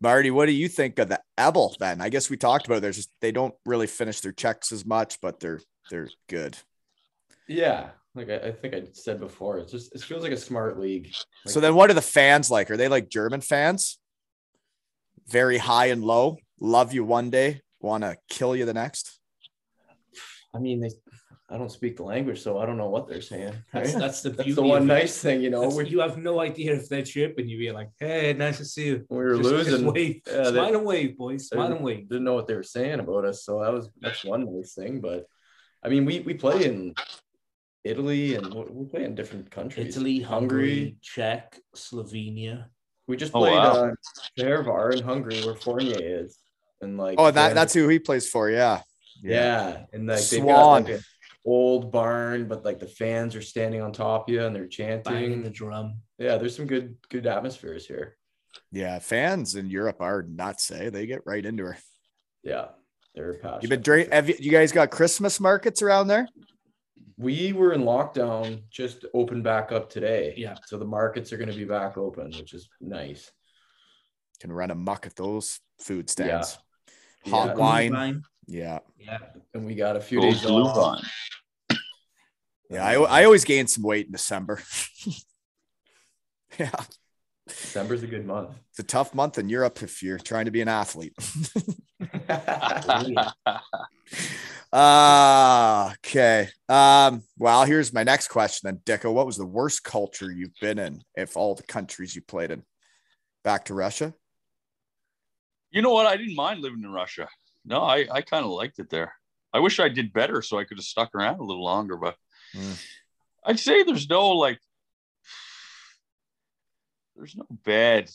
[0.00, 2.00] Marty, what do you think of the Ebel then?
[2.00, 2.80] I guess we talked about it.
[2.80, 5.60] there's just they don't really finish their checks as much, but they're
[5.90, 6.56] they're good.
[7.46, 10.78] Yeah, like I, I think I said before, it's just it feels like a smart
[10.80, 11.12] league.
[11.44, 12.70] Like, so then what are the fans like?
[12.70, 13.98] Are they like German fans?
[15.28, 19.18] Very high and low, love you one day, want to kill you the next.
[20.54, 20.90] I mean, they,
[21.50, 23.54] I don't speak the language, so I don't know what they're saying.
[23.72, 24.00] That's, right?
[24.00, 24.86] that's the That's the one of it.
[24.86, 25.60] nice thing, you know.
[25.60, 27.58] That's- We, you have no idea if they're chirping you.
[27.58, 29.06] You're like, hey, nice to see you.
[29.08, 29.92] we were Just- just losing.
[29.92, 30.20] wave.
[30.26, 31.48] Yeah, they- Smile and wave, boys.
[31.48, 32.08] Smile and wave.
[32.08, 35.00] didn't know what they were saying about us, so that was that's one nice thing.
[35.00, 35.26] But
[35.82, 36.94] I mean, we we play in
[37.84, 39.86] Italy and we we play in different countries.
[39.96, 40.68] Italy, Hungary.
[40.78, 42.66] Hungary, Czech, Slovenia.
[43.06, 43.84] We just Oh, played wow.
[43.84, 43.92] uh,
[44.36, 46.36] Fehérvár in Hungary, where Fournier is,
[46.80, 48.50] and like Oh, that, that's who he plays for.
[48.50, 48.82] Yeah.
[49.22, 50.82] yeah, and like they've Swan.
[50.84, 51.04] got like an
[51.44, 55.02] old barn, but like the fans are standing on top of you and they're Banging
[55.04, 55.42] chanting.
[55.42, 56.00] the drum.
[56.18, 58.16] Yeah, there's some good good atmospheres here.
[58.72, 58.98] Yeah.
[58.98, 60.90] Fans in Europe are nuts, eh?
[60.90, 61.78] They get right into her.
[62.42, 62.66] Yeah,
[63.14, 63.62] they're passionate.
[63.62, 66.28] You've been dra- have you, you guys got Christmas markets around there?
[67.16, 70.34] We were in lockdown, just opened back up today.
[70.36, 70.54] Yeah.
[70.66, 73.30] So the markets are going to be back open, which is nice.
[74.40, 76.40] Can run a muck at those food Yeah.
[76.42, 76.58] stands.
[77.26, 77.54] Hot Yeah.
[77.54, 77.92] wine.
[77.92, 78.22] Glühwein.
[78.46, 78.78] Yeah.
[78.98, 79.18] Yeah.
[79.54, 81.00] And we got a few Gold days blue off.
[81.70, 81.78] vine.
[82.70, 82.84] Yeah.
[82.84, 84.60] I, I always gain some weight in December.
[86.58, 86.70] yeah.
[87.46, 88.50] December's a good month.
[88.70, 91.14] It's a tough month in Europe if you're trying to be an athlete.
[94.70, 96.48] Uh, okay.
[96.68, 99.12] Um, well, here's my next question then, Dicko.
[99.14, 102.62] What was the worst culture you've been in if all the countries you played in?
[103.44, 104.12] Back to Russia?
[105.70, 106.06] You know what?
[106.06, 107.28] I didn't mind living in Russia.
[107.64, 109.12] No, I, I kind of liked it there.
[109.52, 112.16] I wish I did better so I could have stuck around a little longer, but
[112.54, 112.82] Mm.
[113.44, 114.58] I'd say there's no like
[117.14, 118.08] there's no bad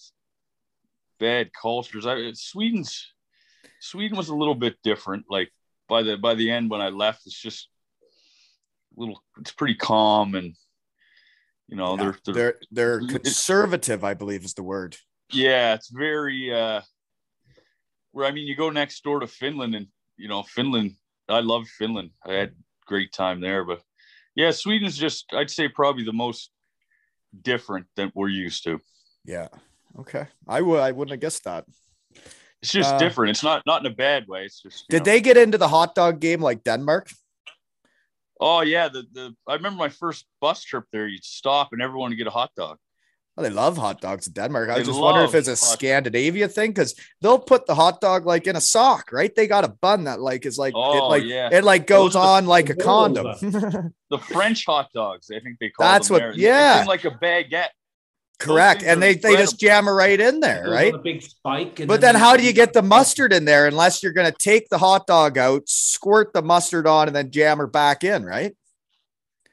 [1.20, 2.06] bad cultures.
[2.08, 3.14] I Sweden's
[3.80, 5.26] Sweden was a little bit different.
[5.30, 5.52] Like
[5.88, 7.70] by the by the end when I left, it's just
[8.98, 10.56] a little it's pretty calm and
[11.68, 12.34] you know, Yeah, they're, they're
[12.72, 14.98] they're they're conservative, I believe is the word.
[15.32, 16.82] yeah, it's very uh
[18.14, 19.88] where I mean you go next door to Finland and
[20.18, 20.96] you know, Finland
[21.28, 22.12] I love Finland.
[22.26, 22.52] I had
[22.86, 23.82] great time there, but
[24.36, 26.52] yeah, Sweden's just I'd say probably the most
[27.42, 28.80] different than we're used to.
[29.26, 29.48] Yeah.
[30.00, 30.28] Okay.
[30.48, 31.66] I would I wouldn't have guessed that.
[32.62, 33.32] It's just Uh, different.
[33.32, 34.46] It's not not in a bad way.
[34.46, 35.12] It's just Did know.
[35.12, 37.10] they get into the hot dog game like Denmark?
[38.40, 41.08] Oh yeah, the the I remember my first bus trip there.
[41.08, 42.78] You'd stop and everyone would get a hot dog.
[43.36, 44.70] Oh, they love hot dogs in Denmark.
[44.70, 47.74] I They was just wondering if it's a hot- Scandinavia thing because they'll put the
[47.74, 49.34] hot dog like in a sock, right?
[49.36, 51.50] They got a bun that like is like it Oh, like yeah.
[51.52, 53.26] it like goes Those are on like a condom.
[54.12, 56.30] The French hot dogs, I think they call That's them what- there.
[56.30, 56.82] It's yeah.
[56.82, 57.70] in like a baguette.
[58.40, 58.84] Correct.
[58.84, 60.94] And they, they just jam it right in there, right?
[60.94, 61.80] A big spike.
[61.80, 64.30] and But then they- how do you get the mustard in there unless you're going
[64.32, 68.04] to take the hot dog out, squirt the mustard on, and then jam her back
[68.04, 68.54] in, right?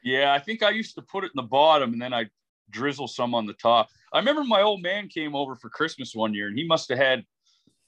[0.03, 2.27] Yeah, I think I used to put it in the bottom and then I
[2.71, 3.89] drizzle some on the top.
[4.13, 6.99] I remember my old man came over for Christmas one year and he must have
[6.99, 7.25] had,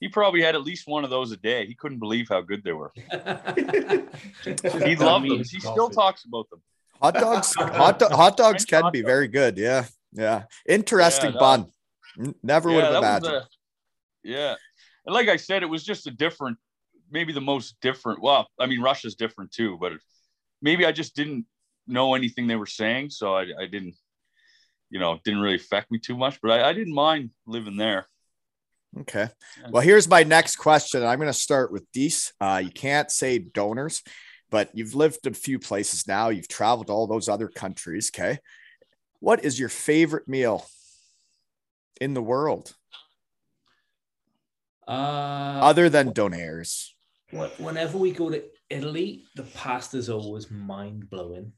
[0.01, 1.67] he probably had at least one of those a day.
[1.67, 2.93] He couldn't believe how good they were.
[4.45, 5.39] He loved them.
[5.39, 6.61] He still talks about them.
[7.01, 9.07] Hot dogs, hot, do- hot dogs French can hot be dog.
[9.07, 9.59] very good.
[9.59, 9.87] Yeah.
[10.13, 10.45] Yeah.
[10.69, 11.67] Interesting Yeah, bun.
[12.19, 13.35] N- Never would have imagined.
[13.35, 13.49] a-
[14.23, 14.55] yeah.
[15.07, 16.59] And like I said, it was just a different,
[17.11, 18.23] maybe the most different.
[18.23, 19.93] Well, I mean, Russia's different too, but
[20.61, 21.47] maybe I just didn't
[21.89, 23.11] know anything they were saying.
[23.11, 23.95] So I, I didn't,
[24.93, 27.79] you know, it didn't really affect me too much, but I, I didn't mind living
[27.79, 28.07] there.
[29.01, 29.29] Okay.
[29.71, 31.03] Well, here's my next question.
[31.03, 32.35] I'm going to start with Dees.
[32.39, 34.03] Uh, you can't say donors,
[34.51, 36.29] but you've lived a few places now.
[36.29, 38.11] You've traveled all those other countries.
[38.15, 38.39] Okay.
[39.19, 40.67] What is your favorite meal
[42.01, 42.75] in the world
[44.87, 46.91] Uh, other than donairs?
[47.57, 51.53] whenever we go to Italy, the pasta is always mind blowing.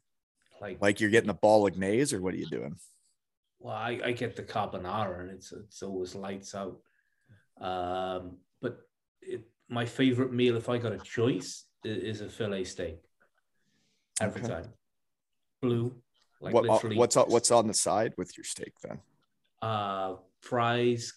[0.61, 2.76] Like, Like you're getting the bolognese or what are you doing?
[3.64, 6.76] Well, I, I get the carbonara and it's it's always lights out.
[7.58, 8.80] Um, but
[9.22, 9.40] it,
[9.70, 12.98] my favorite meal, if I got a choice, is, is a fillet steak.
[14.20, 14.52] Every Okay.
[14.52, 14.68] time,
[15.62, 15.94] blue,
[16.42, 16.96] like what, uh, literally.
[16.98, 19.00] what's on, what's on the side with your steak then?
[19.62, 21.14] uh fries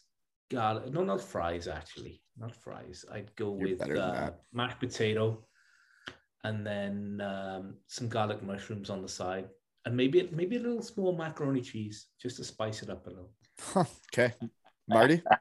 [0.50, 5.44] garlic no not fries actually not fries i'd go You're with uh, mashed potato
[6.46, 9.50] and then um, some garlic mushrooms on the side
[9.88, 13.32] and maybe maybe a little small macaroni cheese just to spice it up a little
[13.60, 14.34] Huh, okay.
[14.88, 15.22] Marty?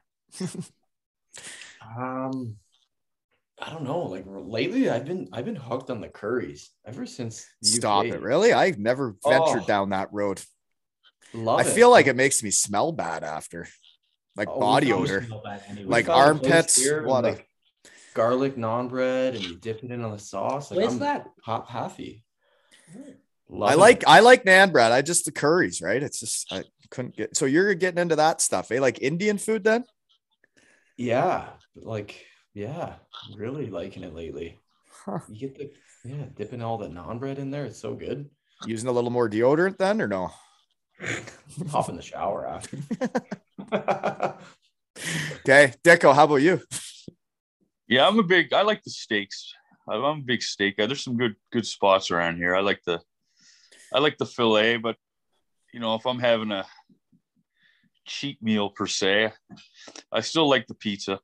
[1.97, 2.57] Um,
[3.61, 3.99] I don't know.
[4.01, 7.45] Like lately, I've been I've been hooked on the curries ever since.
[7.61, 8.13] the Stop UK.
[8.15, 8.21] it.
[8.21, 8.51] Really?
[8.53, 9.67] I've never ventured Oh.
[9.67, 10.41] down that road.
[11.33, 11.67] Love I it.
[11.73, 13.67] feel like it makes me smell bad after,
[14.35, 15.25] like Oh, body odor.
[15.69, 15.85] Anyway.
[15.85, 17.43] Like found a place armpits, here with, what a-
[18.13, 20.69] garlic naan bread, and you dip it in on the sauce.
[20.71, 22.25] Like where's I'm that hot happy.
[23.51, 24.91] I like I like nan bread.
[24.91, 26.01] I just the curries, right?
[26.01, 28.79] It's just I couldn't get so you're getting into that stuff, eh?
[28.79, 29.85] Like Indian food then?
[30.97, 32.95] Yeah, like yeah,
[33.35, 34.59] really liking it lately.
[35.05, 35.19] Huh.
[35.29, 35.71] You get the
[36.03, 37.65] yeah, dipping all the naan bread in there.
[37.65, 38.29] It's so good.
[38.65, 40.31] Using a little more deodorant then or no?
[41.73, 42.77] Off in the shower after.
[45.39, 45.73] Okay.
[45.83, 46.61] Deco, how about you?
[47.87, 48.51] Yeah, I'm a big.
[48.51, 49.53] I like the steaks.
[49.89, 50.85] I'm I'm a big steak guy.
[50.87, 52.55] There's some good good spots around here.
[52.55, 52.99] I like the,
[53.93, 54.95] I like the fillet, but
[55.73, 56.65] you know, if I'm having a
[58.05, 59.31] cheap meal per se,
[60.11, 61.19] I still like the pizza.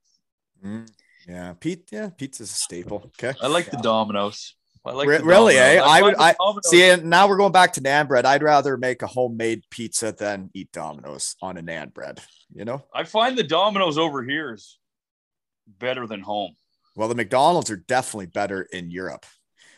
[0.64, 0.90] Mm,
[1.28, 1.96] yeah, pizza.
[1.96, 3.12] Yeah, pizza's a staple.
[3.20, 3.34] Okay.
[3.42, 4.56] I like the Domino's.
[4.86, 5.76] I like Re- really, eh?
[5.76, 5.90] Domino's.
[5.90, 6.36] I would- I-
[6.66, 8.26] See, now we're going back to nan bread.
[8.26, 12.22] I'd rather make a homemade pizza than eat Domino's on a nan bread.
[12.54, 12.84] You know.
[12.94, 14.78] I find the Domino's over here is
[15.68, 16.56] better than home.
[16.96, 19.26] Well, the McDonald's are definitely better in Europe.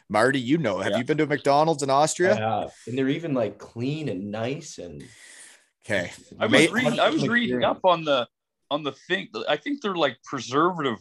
[0.09, 0.97] Marty, you know, have Yeah.
[0.99, 2.35] you been to a McDonald's in Austria?
[2.35, 5.03] Yeah, and they're even like clean and nice and
[5.85, 6.11] Okay.
[6.39, 6.99] I was Mate- reading.
[6.99, 8.27] I was reading up on the
[8.71, 9.29] on the thing.
[9.47, 10.97] I think they're like preservative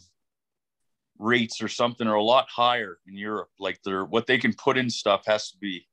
[1.17, 3.49] rates or something are a lot higher in Europe.
[3.59, 5.87] Like they're what they can put in stuff has to be.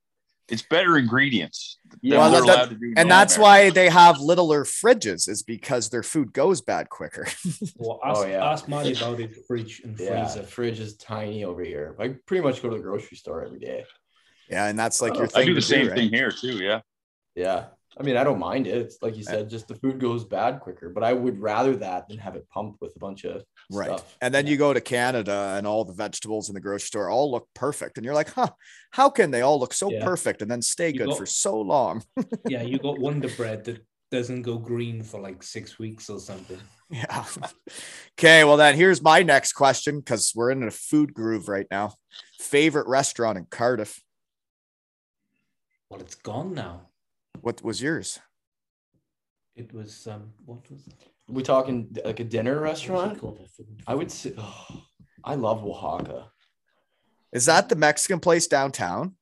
[0.48, 1.78] It's better ingredients.
[2.02, 5.28] Yeah, Well, we're that- to do And now that's in why they have littler fridges,
[5.28, 7.26] is because their food goes bad quicker.
[7.76, 8.50] well, oh, ask, Oh, yeah.
[8.52, 11.94] ask Marty about it fridge and yeah, freezer the fridge is tiny over here.
[11.98, 13.84] I pretty much go to the grocery store every day.
[14.50, 15.42] yeah, and that's like Oh, your I thing.
[15.42, 15.96] I do to the same right?
[15.96, 16.56] thing here too.
[16.58, 16.80] Yeah.
[17.34, 17.66] Yeah.
[17.98, 18.74] I mean, I don't mind it.
[18.76, 19.30] It's like you eh.
[19.30, 22.48] said, just the food goes bad quicker, but I would rather that than have it
[22.48, 23.86] pumped with a bunch of Right.
[23.98, 24.16] stuff.
[24.22, 27.30] And then you go to Canada and all the vegetables in the grocery store all
[27.30, 27.98] look perfect.
[27.98, 28.50] And you're like, huh,
[28.92, 30.04] how can they all look so Yeah.
[30.04, 32.02] perfect and then stay You good go- for so long?
[32.48, 36.58] yeah you got wonder bread that doesn't go green for like six weeks or something
[36.90, 37.24] Yeah.
[38.18, 38.44] okay.
[38.44, 41.94] Well, then here's my next question because we're in a food groove right now.
[42.38, 44.02] Favorite restaurant in Cardiff?
[45.88, 46.88] well it's gone now
[47.42, 48.18] What was yours?
[49.54, 50.94] it was um what was it?
[51.28, 53.20] we talking like a dinner What was it restaurant?
[53.86, 54.82] I would say, oh,
[55.24, 56.30] I love Oaxaca.
[57.32, 59.14] Is that the Mexican place downtown?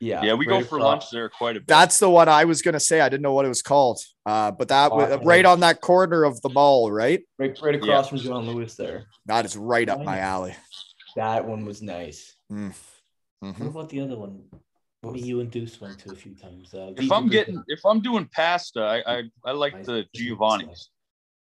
[0.00, 0.22] Yeah.
[0.22, 0.82] Yeah, we go for across.
[0.82, 1.66] lunch there quite a bit.
[1.66, 3.00] That's the one I was gonna say.
[3.00, 4.00] I didn't know what it was called.
[4.24, 5.26] Uh, but that was Awesome.
[5.26, 7.20] right on that corner of the mall, right?
[7.38, 9.06] Right, right across from John Lewis there.
[9.26, 10.54] That is right up my alley.
[11.16, 12.36] That one was nice.
[12.50, 12.72] Mhm.
[13.40, 14.60] what about the other one What me was-
[15.14, 18.28] you and Deuce went to a few times uh, if I'm getting, if I'm doing
[18.32, 20.90] pasta, I I, I like the Giovanni's.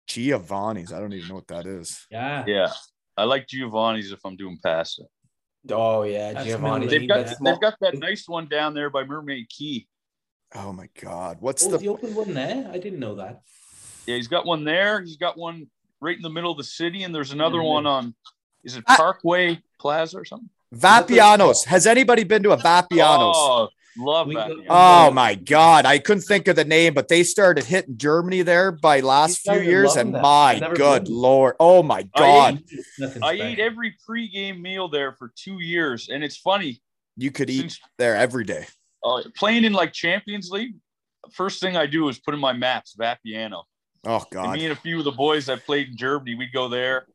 [0.07, 0.91] Giovanni's.
[0.93, 2.05] I don't even know what that is.
[2.11, 2.71] yeah Yeah,
[3.15, 5.03] I like Giovanni's if I'm doing pasta.
[5.69, 6.87] Oh yeah, That's Giovanni.
[6.87, 9.87] They've got That's they've got that nice one down there by Mermaid Quay.
[10.55, 11.37] Oh my God.
[11.39, 12.69] What's Oh, the the open one there?
[12.71, 13.41] I didn't know that.
[14.05, 15.01] Yeah, he's got one there.
[15.01, 15.67] He's got one
[15.99, 17.65] right in the middle of the city, and there's another Mhm.
[17.67, 18.15] one on.
[18.63, 18.95] Is it Ah.
[18.95, 20.49] Parkway Plaza or something?
[20.75, 21.65] Vapianos?
[21.65, 23.33] Has anybody been to a Vapianos?
[23.35, 24.51] Oh, love We that.
[24.69, 25.85] Oh my God.
[25.85, 29.59] I couldn't think of the name, but they started hitting Germany there by last few
[29.61, 29.95] years.
[29.95, 30.21] And that.
[30.21, 31.13] my good been.
[31.13, 31.55] Lord.
[31.59, 32.61] Oh my God.
[32.99, 33.45] Nothing I special.
[33.53, 36.81] ate every pregame meal there for two years, and it's funny
[37.15, 38.65] You could eat since there every day.
[39.03, 40.75] uh, playing in like Champions League.
[41.31, 43.63] First thing I do is put in my maps Vapiano.
[44.05, 44.53] Oh And God.
[44.55, 47.07] me and a few of the boys that played in Germany, we'd go there.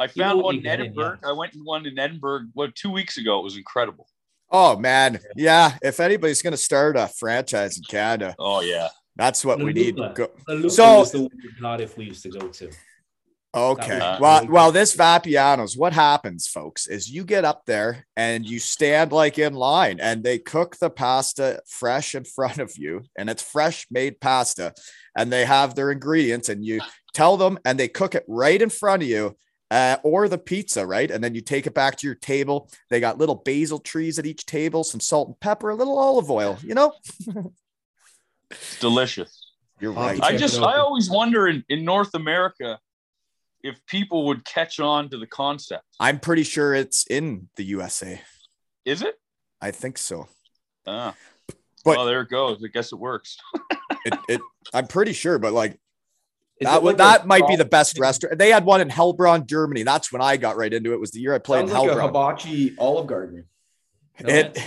[0.00, 1.18] I found what one in get in, Edinburgh.
[1.24, 2.46] I went in one in Edinburgh.
[2.54, 3.38] What two weeks ago?
[3.38, 4.06] It was incredible.
[4.50, 5.20] Oh man.
[5.36, 5.76] Yeah.
[5.82, 8.88] If anybody's gonna start a franchise in Canada, Oh yeah.
[9.16, 9.96] that's what we need.
[9.96, 10.30] Go-
[10.68, 12.70] So- was the one in Cardiff we used to go to.
[13.52, 13.98] Okay.
[13.98, 18.06] That was Well, really well, this Vapianos, what happens, folks, is you get up there
[18.16, 22.72] and you stand like in line and they cook the pasta fresh in front of
[22.78, 24.72] you and it's fresh made pasta
[25.16, 26.80] and they have their ingredients and you
[27.12, 29.36] tell them and they cook it right in front of you.
[29.70, 31.10] Uh, or the pizza, right?
[31.10, 32.68] And then you take it back to your table.
[32.88, 36.28] They got little basil trees at each table, some salt and pepper, a little olive
[36.30, 36.58] oil.
[36.62, 36.92] You know,
[38.50, 39.52] It's delicious.
[39.80, 40.20] you're right.
[40.22, 40.60] I just.
[40.60, 42.80] I always wonder in, in North America
[43.62, 45.84] if people would catch on to the concept.
[46.00, 48.20] I'm pretty sure it's in the USA.
[48.84, 49.14] Is it?
[49.60, 50.26] I think so.
[50.86, 51.14] Ah.
[51.84, 52.62] But- well, there it goes.
[52.64, 53.36] I guess it works.
[54.06, 54.40] It, it
[54.72, 55.78] I'm pretty sure, but like
[56.60, 58.38] Is that would like that might be the best restaurant.
[58.38, 59.82] They had one in Heilbronn, Germany.
[59.82, 61.00] That's when I got right into it.
[61.00, 62.06] Was the year I played Sounds in like a Heilbronn.
[62.08, 63.44] hibachi Olive Garden.
[64.22, 64.34] No?
[64.34, 64.58] It-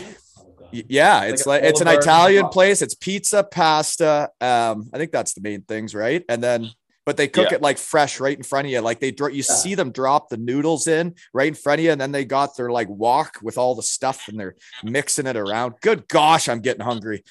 [0.76, 2.52] Oh, yeah, Like it's a like it's an Italian spot.
[2.54, 2.82] place.
[2.82, 4.32] It's pizza, pasta.
[4.42, 6.26] Um, I think that's the main things, right?
[6.28, 6.72] And then,
[7.06, 7.58] but they cook Yeah.
[7.58, 8.80] it like fresh right in front of you.
[8.82, 9.54] Like they dro- you Yeah.
[9.54, 12.58] see them drop the noodles in right in front of you, and then they got
[12.58, 15.76] their like wok with all the stuff, and they're mixing it around.
[15.82, 17.24] Good gosh, I'm getting hungry.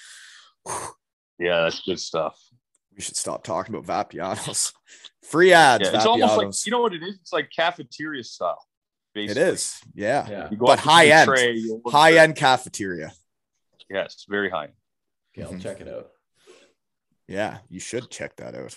[1.41, 2.39] Yeah, that's good stuff.
[2.95, 4.73] We should stop talking about Vapianos.
[5.23, 5.89] Free ads.
[5.89, 7.17] Yeah, it's almost like you know what it is.
[7.21, 8.59] It's like cafeteria style.
[9.15, 9.43] it basically.
[9.43, 9.79] is.
[9.95, 10.29] Yeah.
[10.29, 10.49] Yeah.
[10.59, 11.29] But up to the high end.
[11.29, 13.13] tray, High end cafeteria.
[13.89, 14.69] Yes, very high.
[15.35, 15.63] Okay, I'll Mhm.
[15.63, 16.09] check it out.
[17.29, 18.77] Yeah, you should check that out.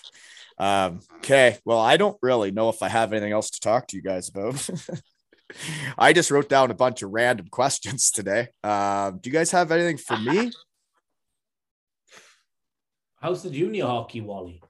[0.57, 1.57] Um, okay.
[1.65, 4.29] Well, I don't really know if I have anything else to talk to you guys
[4.29, 4.69] about.
[5.97, 8.47] I just wrote down a bunch of random questions today.
[8.63, 10.51] Um, do you guys have anything for me?
[13.25, 14.61] How's the junior hockey, Wally?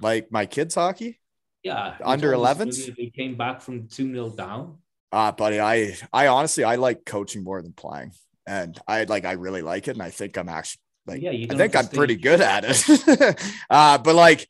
[0.00, 1.20] Like my kids' hockey?
[1.62, 1.96] Yeah.
[2.02, 2.96] Under told us 11s?
[2.96, 4.78] They came back from 2 0 down.
[5.12, 8.12] Uh, buddy, I I honestly I like coaching more than playing.
[8.46, 9.90] And I like I really like it.
[9.90, 13.44] And I think I'm actually like yeah, you I think I'm pretty good at it.
[13.70, 14.48] uh, but like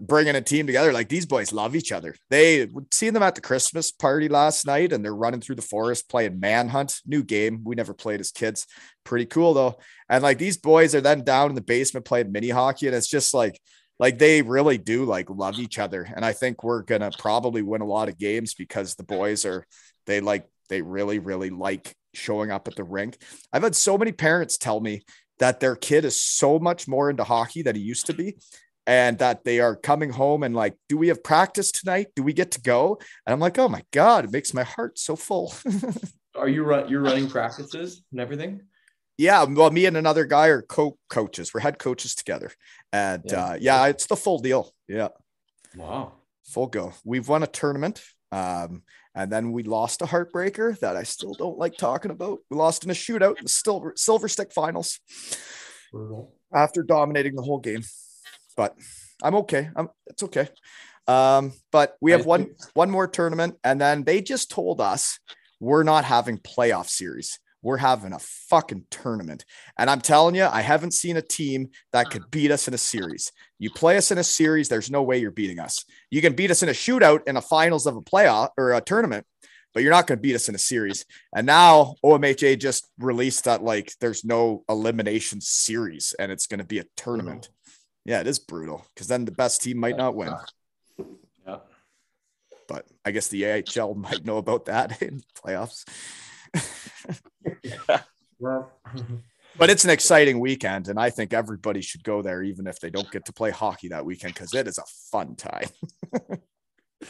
[0.00, 2.14] bringing a team together, like these boys love each other.
[2.30, 6.08] They seen them at the Christmas party last night, and they're running through the forest
[6.08, 7.00] playing manhunt.
[7.06, 8.66] New game we never played as kids.
[9.04, 9.76] Pretty cool though.
[10.08, 13.08] And like these boys are then down in the basement playing mini hockey, and it's
[13.08, 13.60] just like
[13.98, 16.02] like they really do like love each other.
[16.02, 19.64] And I think we're gonna probably win a lot of games because the boys are
[20.06, 23.18] they like they really really like showing up at the rink.
[23.52, 25.02] I've had so many parents tell me
[25.38, 28.36] that their kid is so much more into hockey than he used to be
[28.86, 32.32] and that they are coming home and like do we have practice tonight do we
[32.32, 35.52] get to go and i'm like oh my god it makes my heart so full
[36.36, 36.88] Are you run?
[36.88, 38.60] You're running practices and everything.
[39.16, 42.50] yeah well me and another guy are co-coaches we're head coaches together
[42.92, 43.44] and Yeah.
[43.44, 45.08] uh yeah it's the full deal yeah
[45.76, 46.12] Wow.
[46.44, 48.82] full go we've won a tournament um
[49.14, 52.84] and then we lost a heartbreaker that i still don't like talking about we lost
[52.84, 54.98] in a shootout in the silver silver stick finals
[55.92, 56.34] Brutal.
[56.52, 57.82] after dominating the whole game.
[58.56, 58.76] But
[59.22, 59.68] I'm okay.
[59.74, 60.48] I'm it's okay.
[61.06, 65.18] Um, but we have one one more tournament, and then they just told us
[65.60, 67.38] we're not having playoff series.
[67.62, 69.46] We're having a fucking tournament.
[69.78, 72.78] And I'm telling you, I haven't seen a team that could beat us in a
[72.78, 73.32] series.
[73.58, 75.82] You play us in a series, there's no way you're beating us.
[76.10, 78.82] You can beat us in a shootout in a finals of a playoff or a
[78.82, 79.26] tournament,
[79.72, 81.06] but you're not going to beat us in a series.
[81.34, 86.66] And now OMHA just released that like there's no elimination series and it's going to
[86.66, 87.48] be a tournament.
[88.04, 90.32] Yeah, it is brutal because then the best team might not win.
[91.46, 91.56] Yeah.
[92.68, 95.84] But I guess the AHL might know about that in playoffs.
[97.62, 98.02] yeah.
[98.40, 98.72] Well,
[99.56, 102.90] But it's an exciting weekend, and I think everybody should go there, even if they
[102.90, 104.82] don't get to play hockey that weekend, because it is a
[105.12, 105.68] fun time.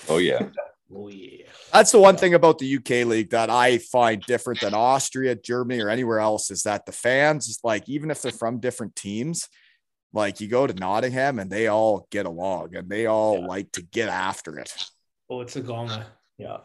[0.09, 0.49] Oh yeah.
[0.95, 1.47] oh, yeah.
[1.73, 5.81] That's the one thing about the UK league that I find different than Austria, Germany,
[5.81, 9.49] or anywhere else is that the fans, like, even if they're from different teams,
[10.15, 13.47] like you go to Nottingham and they all get along and they all Yeah.
[13.47, 14.73] like to get after it.
[15.29, 16.07] Oh, it's a gonger.
[16.39, 16.59] Yeah.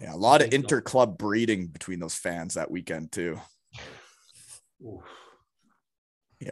[0.00, 3.40] Yeah, a lot of inter club breeding between those fans that weekend too.
[4.82, 5.02] Oof.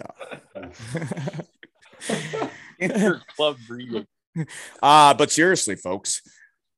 [2.80, 4.06] Interclub breeding.
[4.82, 6.22] Uh, but seriously, folks,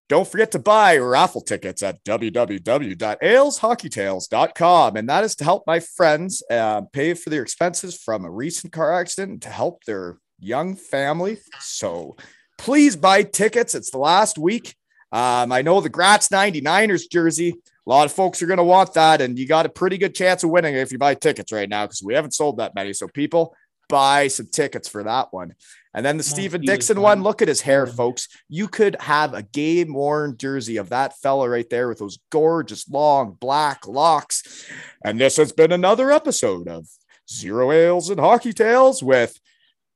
[0.09, 4.97] don't forget to buy raffle tickets at www.aleshockeytales.com.
[4.97, 8.73] And that is to help my friends uh, pay for their expenses from a recent
[8.73, 11.39] car accident to help their young family.
[11.61, 12.17] So
[12.57, 13.75] please buy tickets.
[13.75, 14.75] It's the last week.
[15.13, 17.55] Um, I know the Graz 99ers jersey.
[17.87, 20.15] A lot of folks are going to want that, and you got a pretty good
[20.15, 22.93] chance of winning if you buy tickets right now because we haven't sold that many.
[22.93, 23.57] So, people,
[23.89, 25.55] buy some tickets for that one.
[25.99, 28.29] And then the Come Steven Steven, Dixon come one, look at his hair, Come folks.
[28.49, 32.89] You could have a game worn jersey of that fella right there with those gorgeous
[32.89, 34.65] long black locks.
[35.05, 36.87] And this has been another episode of
[37.29, 39.41] Zero Ales and Hockey Tales with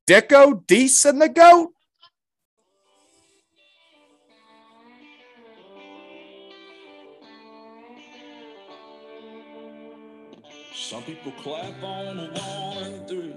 [0.08, 1.70] Dicko, Deese, and the Goat.
[10.74, 13.31] Some people clap on a one and three.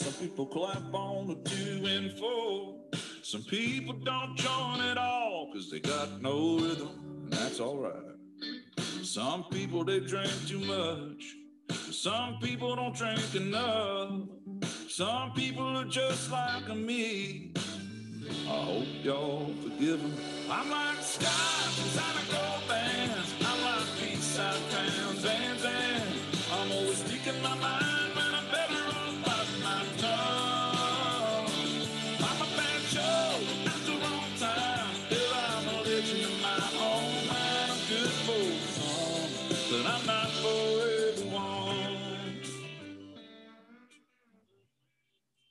[0.00, 2.76] Some people clap on the two and four.
[3.22, 6.88] Some people don't join at all because they got no rhythm,
[7.24, 8.16] and that's all right.
[9.02, 11.36] Some people they drink too much.
[11.92, 14.22] Some people don't drink enough.
[14.88, 17.52] Some people are just like me.
[18.48, 20.14] I hope y'all forgive 'em.
[20.50, 23.34] I'm like stars inside a gold bands.
[23.44, 26.04] I'm like peace out towns and and
[26.54, 27.19] I'm always.